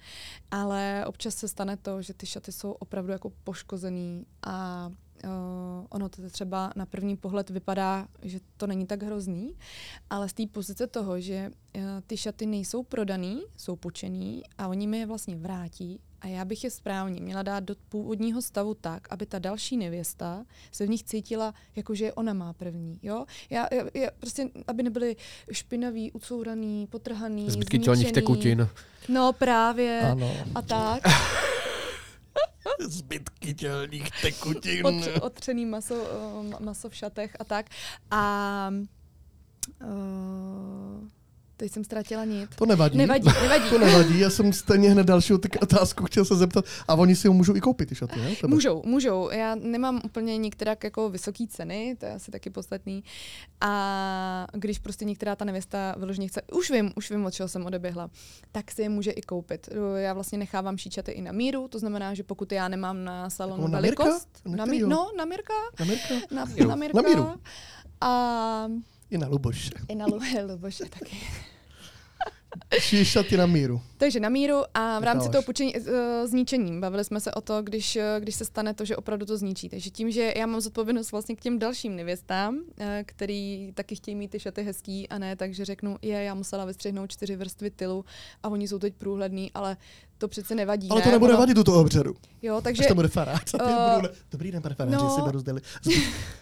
[0.50, 4.90] Ale občas se stane to, že ty šaty jsou opravdu jako poškozený a
[5.24, 9.54] Uh, ono to třeba na první pohled vypadá, že to není tak hrozný,
[10.10, 14.86] ale z té pozice toho, že uh, ty šaty nejsou prodaný, jsou počený a oni
[14.86, 19.08] mi je vlastně vrátí a já bych je správně měla dát do původního stavu tak,
[19.10, 22.98] aby ta další nevěsta se v nich cítila, jako že ona má první.
[23.02, 23.24] Jo?
[23.50, 25.16] Já, já, já, prostě, aby nebyly
[25.52, 28.68] špinavý, ucouraný, potrhaný, Zbytky tělních tekutin.
[29.08, 30.00] No právě.
[30.00, 30.32] Ano.
[30.54, 31.02] A tak.
[32.88, 34.86] zbytky tělních tekutin.
[34.86, 37.66] Od, otřený maso, uh, maso v šatech a tak.
[38.10, 38.72] A
[39.82, 41.08] uh,
[41.60, 42.50] Teď jsem ztratila nit.
[42.56, 42.98] To nevadí.
[42.98, 43.70] Nevadí, nevadí.
[43.70, 46.64] to nevadí, já jsem stejně hned další otázku chtěl se zeptat.
[46.88, 48.36] A oni si ho můžou i koupit, ty šaty, ne?
[48.40, 48.54] Tebe?
[48.54, 49.30] Můžou, můžou.
[49.30, 53.04] Já nemám úplně některá jako vysoké ceny, to je asi taky podstatný.
[53.60, 57.66] A když prostě některá ta nevěsta vyloženě chce, už vím, už vím, od čeho jsem
[57.66, 58.10] odeběhla,
[58.52, 59.68] tak si je může i koupit.
[59.96, 63.62] Já vlastně nechávám šíčaty i na míru, to znamená, že pokud já nemám na salonu
[63.62, 67.30] jako velikost, na, mí, no, na Mirka, na Mirka, na, na, Mirka, na míru.
[68.00, 68.68] A
[69.10, 69.70] i na Luboše.
[69.88, 70.06] I na
[70.48, 71.16] Luboše taky.
[73.02, 73.80] Šaty na míru.
[73.96, 75.84] Takže na míru a v rámci toho půjčení uh,
[76.24, 76.80] zničením.
[76.80, 79.68] Bavili jsme se o to, když, uh, když se stane to, že opravdu to zničí.
[79.68, 84.14] Takže tím, že já mám zodpovědnost vlastně k těm dalším nevěstám, uh, který taky chtějí
[84.14, 88.04] mít ty šaty hezký a ne takže řeknu, je, já musela vystřihnout čtyři vrstvy tylu
[88.42, 89.76] a oni jsou teď průhledný, ale
[90.18, 90.88] to přece nevadí.
[90.90, 91.04] Ale ne?
[91.04, 91.40] to nebude ono...
[91.40, 92.14] vadit u toho obřadu.
[92.42, 92.82] Jo, takže...
[92.82, 93.42] Až to bude farát.
[93.54, 95.14] Uh, Dobrý den, pane faráři, no...
[95.16, 95.40] si beru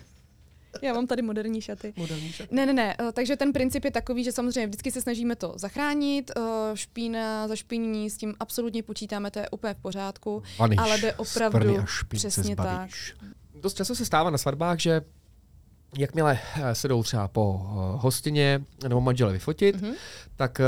[0.83, 1.93] Já mám tady moderní šaty.
[1.97, 2.55] Moderní šaty.
[2.55, 2.97] Ne, ne, ne.
[3.01, 6.31] Eh, takže ten princip je takový, že samozřejmě vždycky se snažíme to zachránit.
[6.37, 6.41] Eh,
[6.74, 10.43] špína, zašpinění, s tím absolutně počítáme, to je úplně v pořádku.
[10.59, 11.76] Vaniš, ale jde opravdu
[12.09, 12.91] přesně tak.
[13.61, 15.01] Dost často se stává na svatbách, že
[15.97, 17.61] Jakmile eh, se jdou třeba po
[17.97, 19.95] hostině nebo manžele vyfotit, mm-hmm.
[20.36, 20.61] tak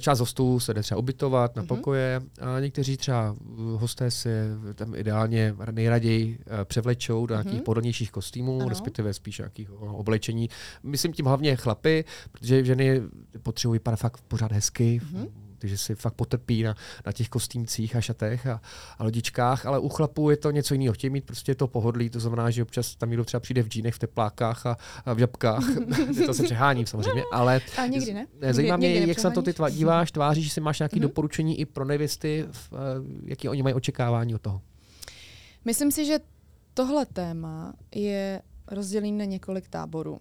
[0.00, 1.66] část hostů se jde třeba ubytovat na mm-hmm.
[1.66, 3.36] pokoje a někteří třeba
[3.76, 4.28] hosté si
[4.74, 7.62] tam ideálně nejraději převlečou do nějakých mm-hmm.
[7.62, 8.68] pohodlnějších kostýmů, ano.
[8.68, 10.48] respektive spíš nějakých oblečení.
[10.82, 13.02] Myslím tím hlavně chlapy, protože ženy
[13.42, 15.28] potřebují vypadat fakt pořád hezky, mm-hmm
[15.62, 16.74] takže si fakt potrpí na,
[17.06, 18.60] na těch kostýmcích a šatech a,
[18.98, 20.94] a lodičkách, ale u chlapů je to něco jiného.
[20.94, 23.94] Chtějí mít prostě to pohodlí, to znamená, že občas tam někdo třeba přijde v džínech,
[23.94, 25.64] v teplákách a, a v žabkách.
[26.26, 28.26] to se přeháním samozřejmě, ale a někdy ne.
[28.50, 31.00] zajímá mě, jak se na to ty tva, díváš, tváříš, že si máš nějaké mm-hmm.
[31.00, 32.78] doporučení i pro nevěsty, v, uh,
[33.24, 34.60] jaký oni mají očekávání od toho.
[35.64, 36.18] Myslím si, že
[36.74, 40.18] tohle téma je rozdělený na několik táborů.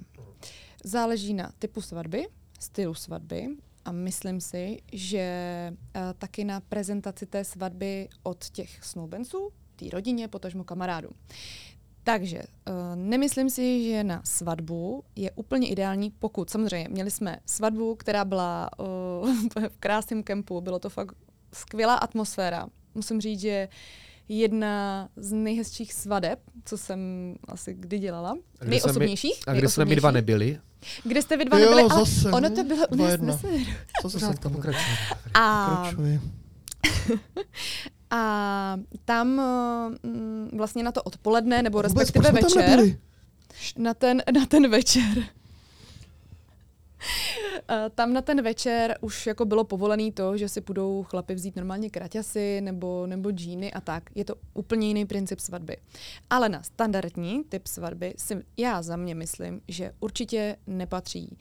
[0.84, 2.28] Záleží na typu svatby,
[2.60, 3.48] stylu svatby,
[3.86, 5.28] a myslím si, že
[5.74, 11.10] uh, taky na prezentaci té svatby od těch snoubenců, té rodině, potažmo kamarádu.
[12.04, 17.96] Takže uh, nemyslím si, že na svatbu je úplně ideální, pokud samozřejmě měli jsme svatbu,
[17.96, 18.86] která byla uh,
[19.70, 21.16] v krásném kempu, bylo to fakt
[21.54, 22.68] skvělá atmosféra.
[22.96, 23.70] Musím říct, že
[24.30, 27.00] jedna z nejhezčích svadeb, co jsem
[27.48, 28.38] asi kdy dělala.
[28.60, 29.42] A Nejosobnějších.
[29.48, 30.60] A kde jsme my dva nebyli?
[31.04, 31.90] Kde jste vy dva jo, nebyli?
[31.90, 33.38] Zase, ono to bylo u nás na
[34.02, 34.98] Co se se tam pokračuje?
[35.34, 35.90] A,
[38.10, 39.42] a tam
[40.04, 42.80] mm, vlastně na to odpoledne, nebo respektive večer,
[43.78, 45.24] na ten, na ten večer,
[47.96, 51.90] tam na ten večer už jako bylo povolený to, že si budou chlapi vzít normálně
[51.90, 54.10] kraťasy nebo, nebo džíny a tak.
[54.16, 55.78] Je to úplně jiný princip svatby.
[56.30, 61.38] Ale na standardní typ svatby si já za mě myslím, že určitě nepatří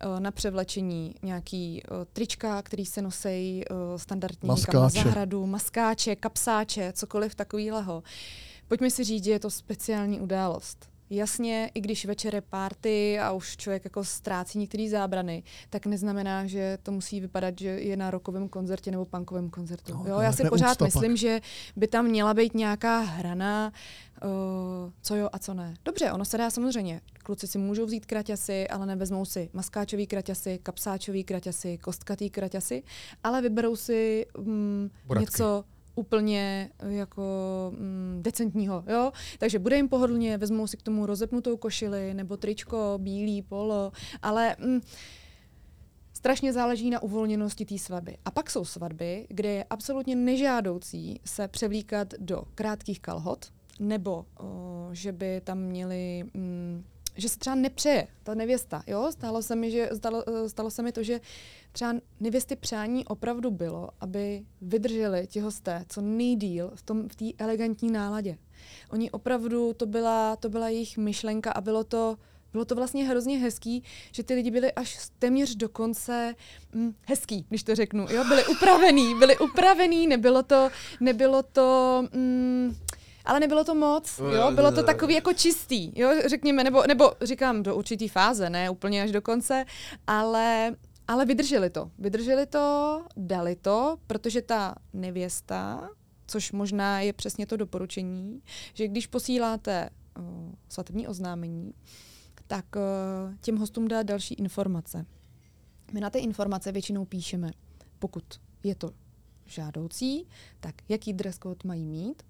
[0.00, 4.78] eh, na převlečení nějaký uh, trička, který se nosí uh, standardně maskáče.
[4.78, 8.02] na zahradu, maskáče, kapsáče, cokoliv takového.
[8.68, 13.32] Pojďme si říct, že je to speciální událost Jasně, i když večer je party a
[13.32, 18.10] už člověk jako ztrácí některé zábrany, tak neznamená, že to musí vypadat, že je na
[18.10, 19.92] rokovém koncertě nebo punkovém koncertu.
[19.92, 21.16] No, jo, já si pořád myslím, pak.
[21.16, 21.40] že
[21.76, 23.72] by tam měla být nějaká hrana,
[24.24, 24.30] uh,
[25.02, 25.74] co jo a co ne.
[25.84, 27.00] Dobře, ono se dá samozřejmě.
[27.22, 32.82] Kluci si můžou vzít kraťasy, ale nevezmou si maskáčový kraťasy, kapsáčový kraťasy, kostkatý kraťasy,
[33.24, 35.64] ale vyberou si um, něco
[35.98, 37.22] úplně eh, jako
[37.78, 39.12] mm, decentního, jo?
[39.38, 43.92] Takže bude jim pohodlně, vezmou si k tomu rozepnutou košili nebo tričko, bílý, polo,
[44.22, 44.80] ale mm,
[46.12, 48.16] strašně záleží na uvolněnosti té svatby.
[48.24, 53.46] A pak jsou svatby, kde je absolutně nežádoucí se převlíkat do krátkých kalhot,
[53.80, 56.84] nebo o, že by tam měli, mm,
[57.18, 58.82] že se třeba nepřeje ta nevěsta.
[58.86, 59.12] Jo?
[59.12, 61.20] Stalo, se mi, že, stalo, eh, stalo se mi to, že
[61.72, 67.24] třeba nevěsty přání opravdu bylo, aby vydrželi ti hosté co nejdíl v tom v té
[67.38, 68.38] elegantní náladě.
[68.90, 72.16] Oni opravdu, to byla, to byla jejich myšlenka a bylo to,
[72.52, 76.34] bylo to vlastně hrozně hezký, že ty lidi byli až téměř do konce
[76.74, 78.06] hm, hezký, když to řeknu.
[78.10, 78.24] Jo?
[78.24, 82.76] Byli upravený, byli upravený, nebylo to, nebylo to hm,
[83.28, 84.50] ale nebylo to moc, jo?
[84.50, 86.10] bylo to takový jako čistý, jo?
[86.26, 89.64] řekněme, nebo, nebo říkám do určitý fáze, ne úplně až do konce,
[90.06, 90.76] ale,
[91.08, 91.90] ale vydrželi to.
[91.98, 95.88] Vydrželi to, dali to, protože ta nevěsta,
[96.26, 98.42] což možná je přesně to doporučení,
[98.74, 100.24] že když posíláte uh,
[100.68, 101.74] svatební oznámení,
[102.46, 105.06] tak uh, těm hostům dá další informace.
[105.92, 107.50] My na ty informace většinou píšeme,
[107.98, 108.24] pokud
[108.62, 108.90] je to
[109.46, 110.26] žádoucí,
[110.60, 112.22] tak jaký dress code mají mít,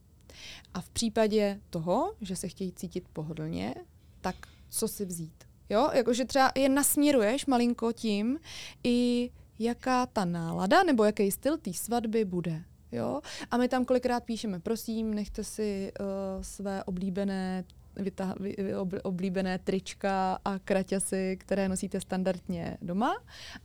[0.74, 3.74] a v případě toho, že se chtějí cítit pohodlně,
[4.20, 4.36] tak
[4.68, 5.44] co si vzít.
[5.70, 8.38] Jo, jakože třeba je nasměruješ malinko tím,
[8.84, 12.62] i jaká ta nálada nebo jaký styl té svatby bude.
[12.92, 13.20] Jo?
[13.50, 16.06] A my tam kolikrát píšeme, prosím, nechte si uh,
[16.42, 17.64] své oblíbené
[17.96, 23.16] vytah, vy, ob, oblíbené trička a kraťasy, které nosíte standardně doma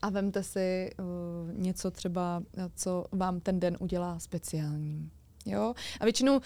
[0.02, 1.06] a vemte si uh,
[1.54, 2.44] něco třeba,
[2.76, 5.12] co vám ten den udělá speciálním.
[5.46, 5.74] Jo?
[6.00, 6.42] A většinou uh,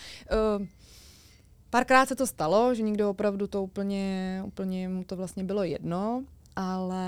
[1.69, 6.23] párkrát se to stalo, že někdo opravdu to úplně, úplně mu to vlastně bylo jedno,
[6.55, 7.07] ale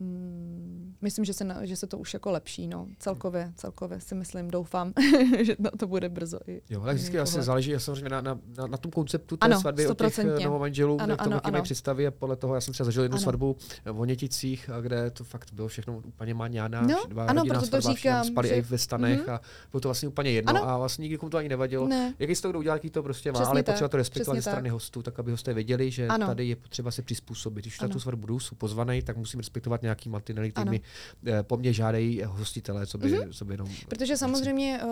[0.00, 2.86] mm, myslím, že se, na, že se to už jako lepší, no.
[2.98, 4.92] Celkově, celkově si myslím, doufám,
[5.42, 6.38] že na to bude brzo.
[6.46, 9.60] I, Jo, tak vždycky asi záleží samozřejmě na, na, na, na tom konceptu té Ano,
[9.60, 10.44] svatby od těch stoprocentně.
[10.46, 13.14] novomanželů, Ano, jak to ano, ano, představy a podle toho, já jsem třeba zažil jednu
[13.16, 13.22] Ano.
[13.22, 17.60] svatbu v Oněticích, a kde to fakt bylo všechno úplně maňána, No, dva ano, proto
[17.60, 19.30] to svatba, tam říkám, spali že- i ve stanech Mhm.
[19.30, 19.40] a
[19.72, 20.68] bylo to vlastně úplně jedno Ano.
[20.68, 21.88] a vlastně nikomu to ani nevadilo.
[21.88, 22.14] Ne.
[22.18, 24.42] Jaký z toho kdo udělal, jaký to prostě má, Přesně ale potřeba to respektovat ze
[24.42, 27.64] strany hostů, tak aby hosté věděli, že tady je potřeba se přizpůsobit.
[27.64, 30.91] Když na tu svatbu budu, jsou pozvaný, tak musím respektovat nějaký mantinely, který mi eh,
[31.42, 34.90] po mně žádají hostitelé, co by, co by jenom Protože samozřejmě uh,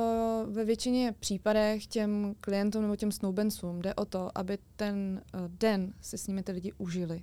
[0.54, 5.92] ve většině případech těm klientům nebo těm snoubencům jde o to, aby ten uh, den
[6.00, 7.22] si s nimi ty lidi užili.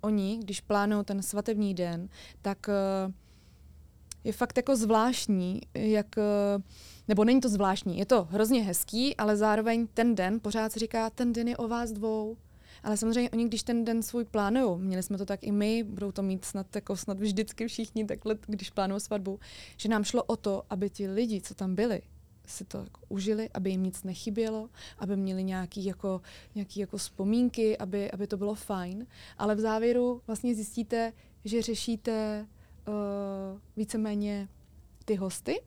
[0.00, 2.08] Oni, když plánují ten svatební den,
[2.42, 3.12] tak uh,
[4.24, 6.62] je fakt jako zvláštní, jak, uh,
[7.08, 11.10] nebo není to zvláštní, je to hrozně hezký, ale zároveň ten den pořád se říká,
[11.10, 12.36] ten den je o vás dvou.
[12.82, 16.12] Ale samozřejmě oni, když ten den svůj plánují, měli jsme to tak i my, budou
[16.12, 19.40] to mít snad, jako snad vždycky všichni takhle, když plánují svatbu,
[19.76, 22.02] že nám šlo o to, aby ti lidi, co tam byli,
[22.46, 26.20] si to jako užili, aby jim nic nechybělo, aby měli nějaký jako,
[26.54, 29.06] nějaký jako vzpomínky, aby, aby to bylo fajn.
[29.38, 31.12] Ale v závěru vlastně zjistíte,
[31.44, 32.46] že řešíte
[32.88, 32.94] uh,
[33.76, 34.48] víceméně
[35.04, 35.62] ty hosty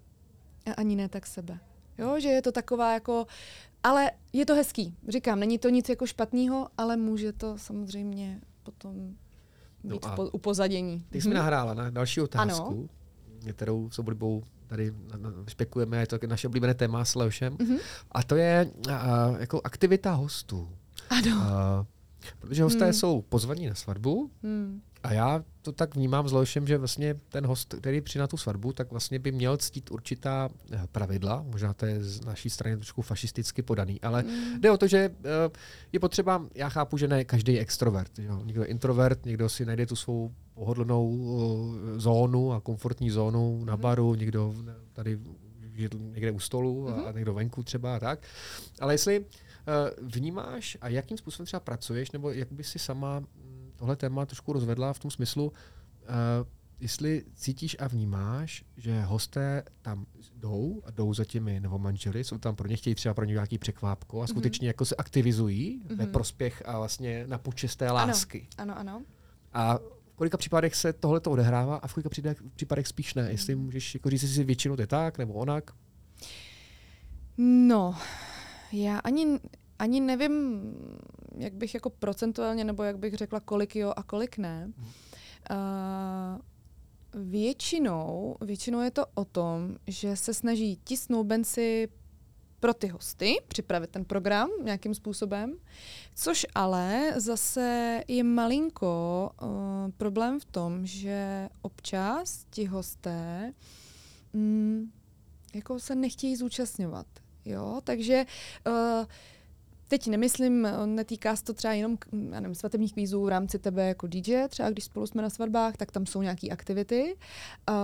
[0.65, 1.59] a ani ne tak sebe.
[1.97, 3.27] Jo, že je to taková jako,
[3.83, 4.95] ale je to hezký.
[5.07, 9.13] Říkám, není to nic jako špatného, ale může to samozřejmě potom
[9.83, 11.05] No být v po, upozadění.
[11.09, 11.39] Ty jsi mi Mhm.
[11.43, 12.89] nahrála na další otázku,
[13.53, 14.93] kterou s oblibou tady
[15.47, 17.57] špekujeme, je to naše oblíbené téma s Leošem.
[17.59, 17.77] Mhm.
[18.11, 20.69] A to je a, jako aktivita hostů.
[21.09, 21.41] Ano.
[21.41, 21.85] A,
[22.39, 22.93] protože hosté Hmm.
[22.93, 24.81] jsou pozvaní na svatbu Hmm.
[25.03, 28.37] A já to tak vnímám s Leošem, že vlastně ten host, který přijde na tu
[28.37, 31.45] svatbu, tak vlastně by měl ctít určitá eh, pravidla.
[31.47, 34.61] Možná to je z naší strany trošku fašisticky podaný, ale Hmm.
[34.61, 35.49] Jde o to, že eh,
[35.91, 38.19] je potřeba, já chápu, že ne každý je extrovert.
[38.19, 38.41] Jo.
[38.45, 41.27] Někdo je introvert, někdo si najde tu svou pohodlnou
[41.95, 43.81] eh, zónu a komfortní zónu na Mhm.
[43.81, 44.53] baru, někdo
[44.93, 45.19] tady
[46.13, 48.19] někde u stolu a, a někdo venku třeba a tak.
[48.79, 49.25] Ale jestli
[50.01, 53.25] vnímáš a jakým způsobem třeba pracuješ, nebo jak by si sama mm,
[53.83, 55.53] tohle téma trošku rozvedla v tom smyslu,
[56.03, 56.05] eh,
[56.79, 60.05] jestli cítíš a vnímáš, že hosté tam
[60.35, 63.57] jdou a jdou za těmi novomanželi, jsou tam pro ně, chtějí třeba pro ně nějaký
[63.57, 66.11] překvápko a skutečně jako se aktivizují ve Mhm.
[66.13, 68.47] prospěch a vlastně na počest té lásky.
[68.57, 69.01] Ano, ano.
[69.53, 72.09] A v kolika případech se tohle to odehrává a v kolika
[72.55, 73.27] případech, spíš ne?
[73.31, 75.71] Jestli můžeš jako říct, jestli si většinou to je tak nebo onak?
[77.37, 77.95] No,
[78.71, 79.39] já ani,
[79.79, 80.61] ani nevím,
[81.37, 84.71] jak bych jako procentuálně, nebo jak bych řekla, kolik jo a kolik ne.
[85.51, 86.39] Uh,
[87.13, 91.89] většinou, většinou je to o tom, že se snaží ti snoubenci
[92.59, 95.57] pro ty hosty připravit ten program nějakým způsobem,
[96.15, 99.49] což ale zase je malinko uh,
[99.97, 103.53] problém v tom, že občas ti hosté
[104.33, 104.91] mm,
[105.53, 107.07] jako se nechtějí zúčastňovat.
[107.45, 107.81] Jo?
[107.83, 108.25] Takže
[108.67, 109.05] uh,
[109.93, 111.97] Teď nemyslím, netýká se to třeba jenom
[112.31, 115.77] já nevím, svatebních kvízů v rámci tebe jako DJ, třeba když spolu jsme na svatbách,
[115.77, 117.15] tak tam jsou nějaké aktivity,
[117.69, 117.75] uh,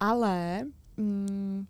[0.00, 1.66] ale um,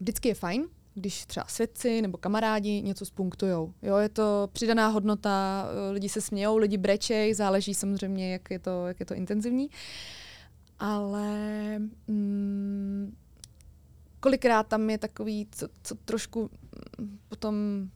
[0.00, 0.64] vždycky je fajn,
[0.94, 3.74] když třeba svědci nebo kamarádi něco spunktujou.
[3.82, 8.86] Jo, je to přidaná hodnota, lidi se smějou, lidi brečej, záleží samozřejmě, jak je to,
[8.86, 9.70] jak je to intenzivní.
[10.78, 11.28] Ale
[12.06, 13.16] mm,
[14.20, 16.50] kolikrát tam je takový, co, co trošku
[17.28, 17.88] potom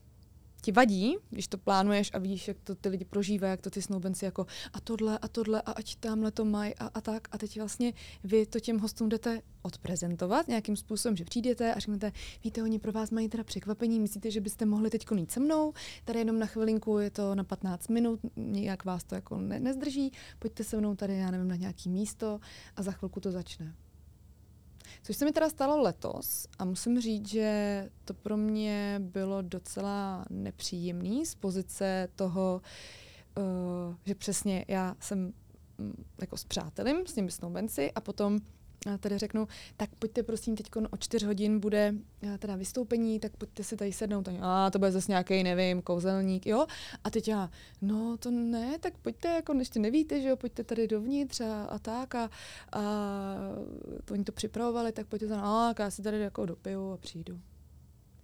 [0.61, 3.81] ti vadí, když to plánuješ a vidíš, jak to ty lidi prožívají, jak to ty
[3.81, 7.27] snoubenci jako a tohle a tohle a ať tamhle to mají a, a tak.
[7.31, 7.93] A teď vlastně
[8.23, 12.11] vy to těm hostům jdete odprezentovat nějakým způsobem, že přijdete a řeknete,
[12.43, 15.73] víte, oni pro vás mají teda překvapení, myslíte, že byste mohli teď jít se mnou,
[16.05, 20.11] tady jenom na chvilinku, je to na 15 minut, nějak vás to jako ne- nezdrží,
[20.39, 22.39] pojďte se mnou tady, já nevím, na nějaký místo
[22.75, 23.75] a za chvilku to začne.
[25.07, 30.25] Což se mi teda stalo letos a musím říct, že to pro mě bylo docela
[30.29, 32.61] nepříjemný z pozice toho,
[33.37, 35.33] uh, že přesně já jsem
[35.77, 38.39] um, jako s přátelem, s těmi snoubenci a potom
[38.99, 43.63] tady řeknu, tak pojďte prosím, teď o čtyř hodin bude eh, teda vystoupení, tak pojďte
[43.63, 44.29] si tady sednout.
[44.41, 46.65] A to bude zase nějaký, nevím, kouzelník, jo.
[47.03, 47.49] A teď já,
[47.81, 51.79] no to ne, tak pojďte, jako ještě nevíte, že jo, pojďte tady dovnitř a, a
[51.79, 52.15] tak.
[52.15, 52.29] A,
[52.71, 52.79] a
[54.05, 57.39] to oni to připravovali, tak pojďte tam, a já si tady jako dopiju a přijdu.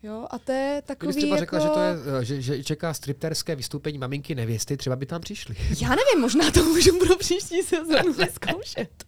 [0.04, 1.40] Jo, a to je takový Kdybyste jako...
[1.40, 5.22] řekla, že, to je, eh, že, že čeká stripterské vystoupení maminky nevěsty, třeba by tam
[5.22, 5.56] přišli.
[5.82, 9.06] Já nevím, možná to můžu pro příští sezónu vyzkoušet.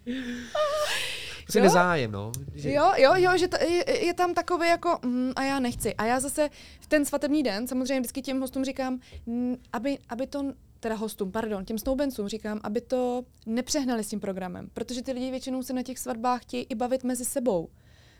[1.45, 2.31] Prostě nezájem, no.
[2.55, 2.71] Že...
[2.71, 5.95] Jo, jo, jo, že t- je, je tam takový jako mm, a já nechci.
[5.95, 10.27] A já zase v ten svatební den samozřejmě vždycky těm hostům říkám, mm, aby, aby
[10.27, 15.11] to teda hostům, pardon, těm snoubencům říkám, aby to nepřehnali s tím programem, protože ty
[15.11, 17.69] lidi většinou se na těch svatbách chtějí i bavit mezi sebou.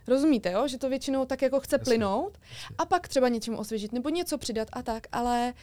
[0.07, 0.67] Rozumíte, jo?
[0.67, 1.84] že to většinou tak jako chce Jasně.
[1.84, 2.38] plynout
[2.78, 5.53] a pak třeba něčemu osvěžit nebo něco přidat a tak, ale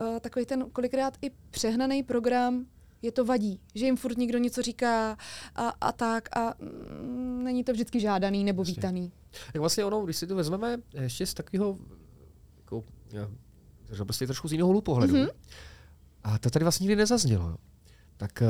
[0.00, 2.66] uh, takový ten kolikrát i přehnaný program
[3.04, 5.16] je to vadí, že jim furt někdo něco říká
[5.54, 9.12] a, a tak a mm, není to vždycky žádaný nebo vítaný.
[9.54, 11.78] Jak vlastně ono, když si to vezmeme ještě z takového,
[12.58, 15.30] jako, já, prostě trošku z jiného hlu pohledu, mm-hmm.
[16.22, 17.56] a to tady vlastně nikdy nezaznělo,
[18.16, 18.42] tak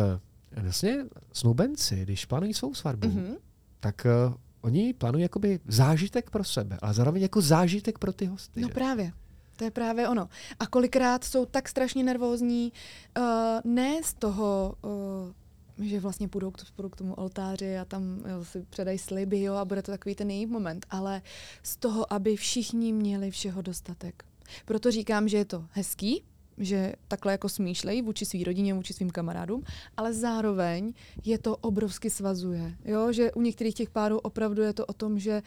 [0.57, 3.37] uh, vlastně snoubenci, když plánují svou svatbu, mm-hmm.
[3.81, 8.61] tak uh, oni plánují jakoby zážitek pro sebe, ale zároveň jako zážitek pro ty hosty.
[8.61, 8.75] No že?
[8.75, 9.13] právě.
[9.57, 10.29] To je právě ono.
[10.59, 12.73] A kolikrát jsou tak strašně nervózní,
[13.19, 13.25] uh,
[13.65, 18.45] ne z toho, uh, že vlastně půjdou k, půjdou k tomu oltáři a tam jo,
[18.45, 21.23] si předají sliby jo, a bude to takový ten její moment, ale
[21.63, 24.25] z toho, aby všichni měli všeho dostatek.
[24.65, 26.25] Proto říkám, že je to hezký,
[26.59, 29.63] že takhle jako smýšlejí vůči svý rodině, vůči svým kamarádům,
[29.97, 30.93] ale zároveň
[31.25, 32.77] je to obrovsky svazuje.
[32.85, 33.13] Jo?
[33.13, 35.43] Že u některých těch párů opravdu je to o tom, že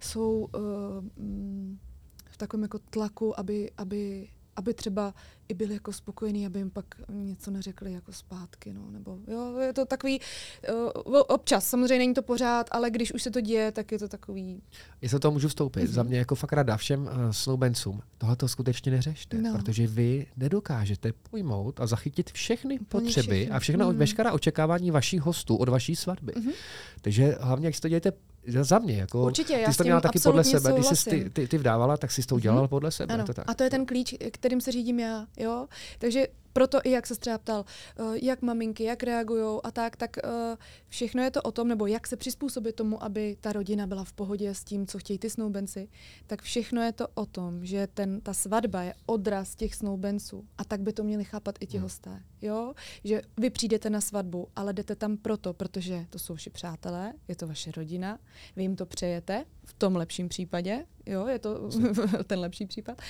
[0.00, 0.60] jsou uh,
[2.40, 5.14] takovém jako tlaku, aby, aby, aby třeba
[5.48, 9.72] i byli jako spokojení, aby jim pak něco neřekli jako zpátky, no, nebo jo, je
[9.72, 10.20] to takový,
[11.04, 14.08] uh, občas, samozřejmě není to pořád, ale když už se to děje, tak je to
[14.08, 14.62] takový...
[15.02, 15.92] Jestli to můžu vstoupit, mm-hmm.
[15.92, 19.52] za mě jako fakt rada všem uh, snoubencům, tohle to skutečně neřešte, no.
[19.52, 23.50] protože vy nedokážete pojmout a zachytit všechny Úplně potřeby všechny.
[23.50, 23.96] a všechno, mm-hmm.
[23.96, 26.32] veškerá očekávání vašich hostů od vaší svatby.
[26.32, 26.52] Mm-hmm.
[27.00, 28.12] Takže hlavně, jak si to dějete
[28.46, 28.96] za mě.
[28.96, 30.72] Jako, Určitě, ty jsi to měla taky podle sebe.
[30.72, 32.68] Když jsi ty, ty, ty vdávala, tak jsi to udělala mm-hmm.
[32.68, 33.14] podle sebe.
[33.14, 33.24] Ano.
[33.24, 33.44] To tak.
[33.48, 35.26] A to je ten klíč, kterým se řídím já.
[35.36, 35.66] Jo?
[35.98, 37.64] Takže proto i jak se třeba ptal,
[38.00, 40.30] uh, jak maminky, jak reagují a tak, tak uh,
[40.88, 44.12] všechno je to o tom, nebo jak se přizpůsobit tomu, aby ta rodina byla v
[44.12, 45.88] pohodě s tím, co chtějí ty snoubenci,
[46.26, 50.64] tak všechno je to o tom, že ten, ta svatba je odraz těch snoubenců a
[50.64, 51.82] tak by to měli chápat i ti hmm.
[51.82, 52.22] hosté.
[52.42, 52.74] Jo?
[53.04, 57.36] Že vy přijdete na svatbu, ale jdete tam proto, protože to jsou vaši přátelé, je
[57.36, 58.18] to vaše rodina,
[58.56, 61.68] vy jim to přejete, v tom lepším případě, jo, je to
[62.26, 63.02] ten lepší případ,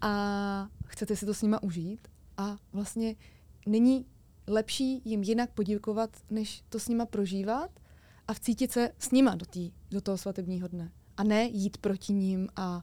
[0.00, 3.16] a chcete si to s nima užít a vlastně
[3.66, 4.06] není
[4.46, 7.70] lepší jim jinak poděkovat, než to s nima prožívat
[8.28, 10.90] a vcítit se s nima do, tý, do toho svatebního dne.
[11.16, 12.82] A ne jít proti ním a,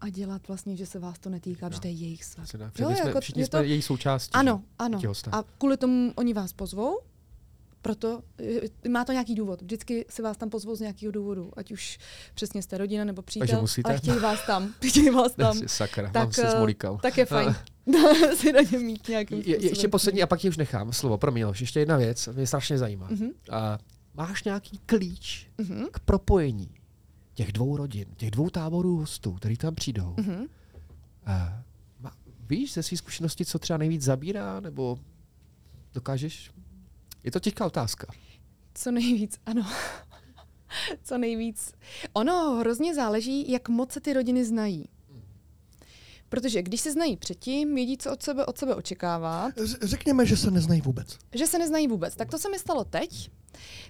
[0.00, 1.72] a dělat vlastně, že se vás to netýká, no.
[1.74, 2.70] že to je jejich svatba.
[2.78, 3.64] Jo, jsme, jako, všichni jsme to...
[3.64, 4.32] její součástí.
[4.32, 5.00] Ano, ano.
[5.32, 7.00] A kvůli tomu oni vás pozvou,
[7.84, 8.22] proto
[8.84, 9.62] eh, má to nějaký důvod.
[9.62, 11.98] Vždycky si vás tam pozvou z nějakého důvodu, ať už
[12.34, 13.88] přesně jste rodina nebo přítel, musíte?
[13.88, 14.74] ale chtějí vás tam.
[14.88, 15.60] Chtějí vás tam.
[15.66, 16.98] Sakra, tak, mám se smolíkal.
[17.02, 17.54] tak je fajn.
[18.36, 21.18] si na ně mít nějakým je, je, Ještě poslední a pak ti už nechám slovo.
[21.18, 23.08] Pro mě, ještě jedna věc, mě strašně zajímá.
[23.10, 23.28] Mhm.
[23.50, 23.78] A
[24.14, 25.86] máš nějaký klíč Mhm.
[25.92, 26.70] k propojení
[27.34, 30.14] těch dvou rodin, těch dvou táborů hostů, který tam přijdou?
[30.16, 30.46] Mhm.
[31.26, 31.62] A
[32.48, 34.98] víš ze své zkušenosti, co třeba nejvíc zabírá, nebo
[35.94, 36.50] dokážeš?
[37.24, 38.06] Je to těžká otázka.
[38.74, 39.62] Co nejvíc, ano.
[41.02, 41.72] Co nejvíc.
[42.12, 44.84] Ono hrozně záleží, jak moc se ty rodiny znají.
[46.28, 50.50] Protože když se znají předtím, vědí, co od sebe, od sebe očekávat, Řekněme, že se
[50.50, 51.18] neznají vůbec.
[51.34, 52.16] že se neznají vůbec.
[52.16, 53.30] Tak to se mi stalo teď.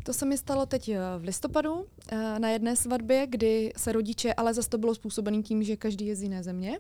[0.03, 4.35] To se mi stalo teď eh, v listopadu eh, na jedné svatbě, kdy se rodiče,
[4.35, 6.78] ale zase to bylo způsobené tím, že každý je z jiné země,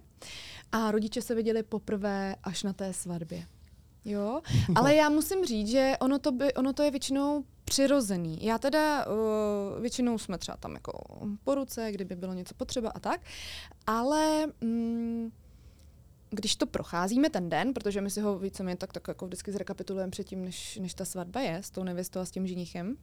[0.72, 3.46] a rodiče se viděli poprvé až na té svatbě.
[4.04, 4.40] Jo,
[4.74, 8.38] ale já musím říct, že ono to, by, ono to je většinou přirozený.
[8.44, 10.92] Já teda uh, většinou jsme třeba tam jako
[11.44, 13.20] po ruce, kdyby bylo něco potřeba a tak,
[13.86, 15.30] ale mm,
[16.34, 20.10] když to procházíme ten den, protože my si ho víceméně tak, tak jako vždycky zrekapitulujeme
[20.10, 22.96] předtím, než, než ta svatba je s tou nevěstou a s tím ženichem,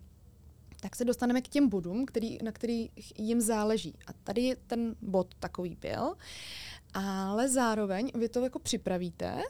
[0.79, 3.95] tak se dostaneme k těm bodům, který, na který jim záleží.
[4.07, 6.15] A tady ten bod takový byl,
[6.93, 9.41] ale zároveň vy to jako připravíte,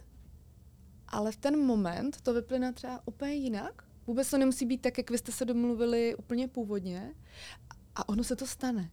[1.07, 3.83] ale v ten moment to vyplyne třeba úplně jinak.
[4.07, 7.13] Vůbec to nemusí být tak, jak vy jste se domluvili úplně původně
[7.95, 8.91] a ono se to stane.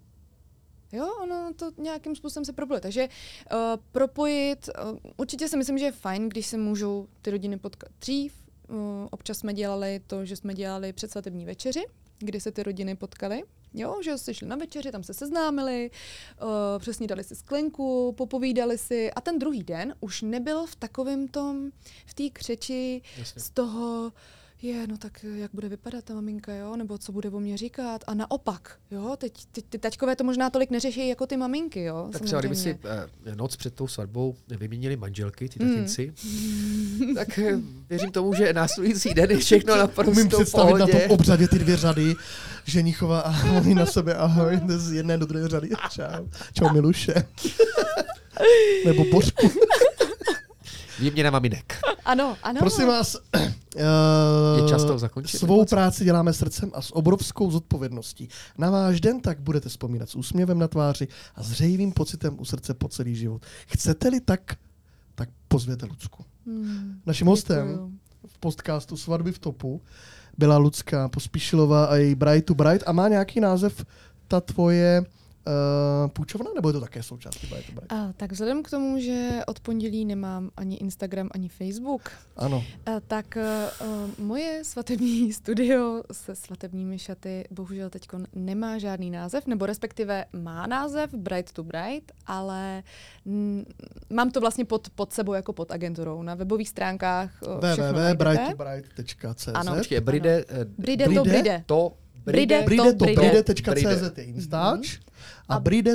[0.92, 2.80] Jo, ono to nějakým způsobem se propojuje.
[2.80, 3.58] Takže uh,
[3.92, 8.34] propojit, uh, určitě si myslím, že je fajn, když se můžou ty rodiny potkat dřív.
[8.68, 8.76] Uh,
[9.10, 11.84] občas jsme dělali to, že jsme dělali předsvatební večeři,
[12.18, 13.42] kdy se ty rodiny potkaly.
[13.74, 15.90] Jo, že se šli na večeři, tam se seznámili,
[16.42, 21.28] uh, přesně dali si sklenku, popovídali si a ten druhý den už nebyl v takovém
[21.28, 21.70] tom,
[22.06, 23.42] v té křeči Jasně.
[23.42, 24.12] z toho,
[24.62, 28.04] je, no tak jak bude vypadat ta maminka, jo, nebo co bude o mě říkat.
[28.06, 32.08] A naopak, jo, teď, teď ty taťkové to možná tolik neřeší jako ty maminky, jo.
[32.12, 33.10] Tak třeba kdyby si samozřejmě.
[33.26, 35.70] eh, noc před tou svatbou vyměnili manželky, ty Hmm.
[35.74, 36.12] tatinci,
[37.14, 40.90] tak eh, věřím tomu, že následující den je všechno Umím naprosto v představit na tom
[40.90, 41.08] pohodě.
[41.08, 42.14] obřadě ty dvě řady,
[42.64, 45.68] ženichova a oni na sebe ahoj, z jedné do druhé řady.
[45.90, 47.14] Čau, čau Miluše.
[48.86, 49.50] Nebo Bořku.
[51.00, 51.78] Výměna maminek.
[52.04, 52.58] Ano, ano.
[52.58, 53.16] Prosím vás,
[54.56, 55.38] Je uh, čas to zakončit?
[55.38, 58.28] svou práci děláme srdcem a s obrovskou zodpovědností.
[58.58, 62.74] Na váš den tak budete vzpomínat s úsměvem na tváři a zřejmým pocitem u srdce
[62.74, 63.42] po celý život.
[63.66, 64.40] Chcete-li tak,
[65.14, 66.24] tak pozvěte Lucku.
[66.46, 69.82] Hmm, Naším hostem v podcastu Svatby v topu
[70.38, 73.84] byla Lucka Pospíšilová a její Bright to Bright a má nějaký název
[74.28, 75.04] ta tvoje
[75.46, 77.92] uh, půjčovna, nebo je to také součástí Bright to Bright?
[77.92, 82.64] A, tak vzhledem k tomu, že od pondělí nemám ani Instagram, ani Facebook, Ano.
[82.86, 89.66] a, tak uh, moje svatební studio se svatebními šaty bohužel teď nemá žádný název, nebo
[89.66, 92.82] respektive má název Bright to Bright, ale
[93.24, 93.64] mm,
[94.10, 96.22] mám to vlastně pod, pod sebou jako pod agenturou.
[96.22, 99.74] Na webových stránkách uh, www.brighttobright.cz Ano.
[99.76, 101.28] Počkej, bride, eh, Bride to Bride?
[101.30, 101.62] bride.
[101.66, 101.92] to,
[102.24, 103.42] Bride, Bride to bride.
[103.42, 105.07] bride.cz je Instač a A- bride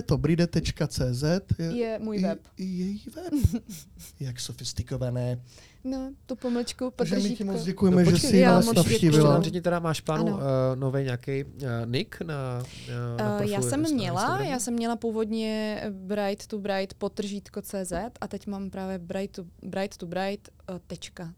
[0.06, 1.24] to bride.cz
[1.60, 2.40] je, Je můj web.
[2.58, 3.64] I, její web.
[4.20, 5.42] Jak sofistikované.
[5.86, 9.34] No, tu pomlčku, Takže my ti moc děkujeme, No že počkej, jsi já nás navštívila.
[9.34, 10.36] nám řekni, teda máš plánu Ano.
[10.38, 10.42] uh,
[10.80, 11.52] nový nějaký uh,
[11.86, 16.48] nick na, uh, na Uh, profilu já jsem na měla, já jsem měla původně bright
[16.48, 20.50] to bright potržítko CZ a teď mám právě bright to bright, to bright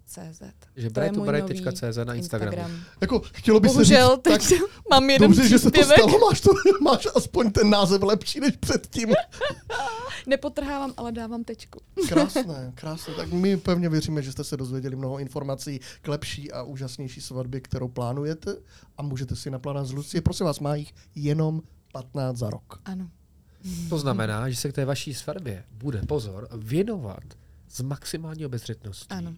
[0.05, 0.41] CZ.
[0.75, 2.75] Že brighttobright.cz na nový Instagramu.
[3.01, 6.19] Jako, chtělo by se Bohužel říct, teď tak mám jeden dobře, že se to stalo,
[6.19, 6.51] máš, to,
[6.81, 9.09] máš aspoň ten název lepší než předtím.
[10.27, 11.79] Nepotrhávám, ale dávám tečku.
[12.09, 13.13] Krásné, krásné.
[13.13, 17.61] Tak my pevně věříme, že jste se dozvěděli mnoho informací k lepší a úžasnější svatbě,
[17.61, 18.55] kterou plánujete
[18.97, 20.21] a můžete si naplánovat z Lucie.
[20.21, 21.61] Prosím vás, má jich jenom
[21.91, 22.81] 15 za rok.
[22.85, 23.09] Ano.
[23.89, 27.23] To znamená, že se k té vaší svatbě bude pozor věnovat
[27.75, 29.07] s maximální obezřetností.
[29.09, 29.33] Ano.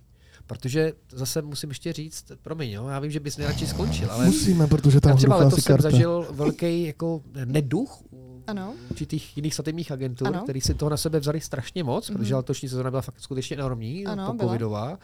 [0.47, 4.67] Protože zase musím ještě říct, promiň, jo, já vím, že bys nejradši skončil, ale Musíme,
[4.67, 5.89] protože tam já třeba letos jsem karta.
[5.91, 8.73] zažil velký jako neduch u Ano.
[8.89, 10.41] určitých jiných svatebních agentur, Ano.
[10.43, 12.17] který si toho na sebe vzali strašně moc, Mhm.
[12.19, 14.99] protože letošní sezóna byla fakt skutečně enormní, Ano, po covidová.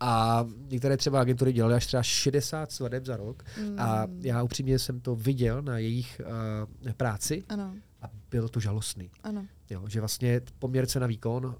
[0.00, 3.42] A některé třeba agentury dělaly až třeba 60 svadeb za rok.
[3.78, 4.20] A Mm.
[4.22, 6.20] já upřímně jsem to viděl na jejich
[6.84, 9.10] uh, práci Ano, a bylo to žalostný.
[9.22, 9.46] ano.
[9.70, 11.52] Jo, že vlastně poměr cena výkon, uh,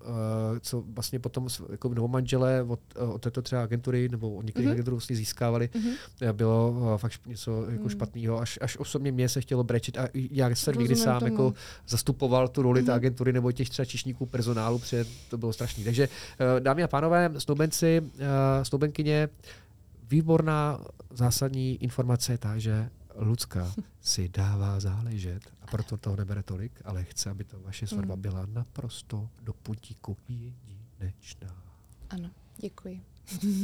[0.61, 4.71] co vlastně potom jako novomanželé od, uh, od této třeba agentury nebo od některých Mhm.
[4.71, 4.75] mm-hmm.
[4.75, 5.89] agentur vlastně získávali, Mhm.
[5.89, 7.89] uh, bylo uh, fakt něco jako Mm.
[7.89, 8.41] špatného.
[8.41, 11.33] Až, až osobně mě se chtělo brečet a já jsem někdy Rozumím sám tomu.
[11.33, 11.55] jako
[11.89, 12.95] zastupoval tu roli té Mhm.
[12.97, 15.85] agentury nebo těch třeba čišníků personálu, protože to bylo strašný.
[15.85, 18.09] Takže uh, dámy a pánové, snoubenci, uh,
[18.63, 19.29] snoubenkyně,
[20.11, 20.81] výborná
[21.11, 27.05] zásadní informace je ta, že Lucka si dává záležet a proto toho nebere tolik, ale
[27.05, 31.55] chce, aby to vaše svatba byla naprosto do putíku jedinečná.
[32.11, 33.01] Ano, děkuji.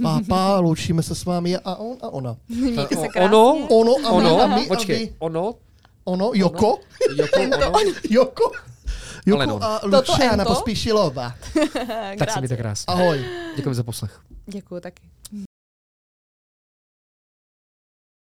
[0.02, 2.36] Pápa, loučíme se s vámi a on a ona.
[2.48, 3.20] Mějte se krásně.
[3.20, 5.14] ono, Ono a my ono, a my a počkej, vy.
[5.18, 5.54] ono,
[6.04, 6.78] Ono, Joko,
[7.16, 8.50] Joko, ono, Joko,
[9.26, 9.62] Joko Aleno.
[9.62, 10.44] a Toto Luciana.
[10.44, 11.34] Pospíšilová.
[12.18, 12.84] tak se mějte krásně.
[12.94, 13.24] Ahoj.
[13.56, 14.20] Děkuji za poslech.
[14.46, 15.02] Děkuji taky.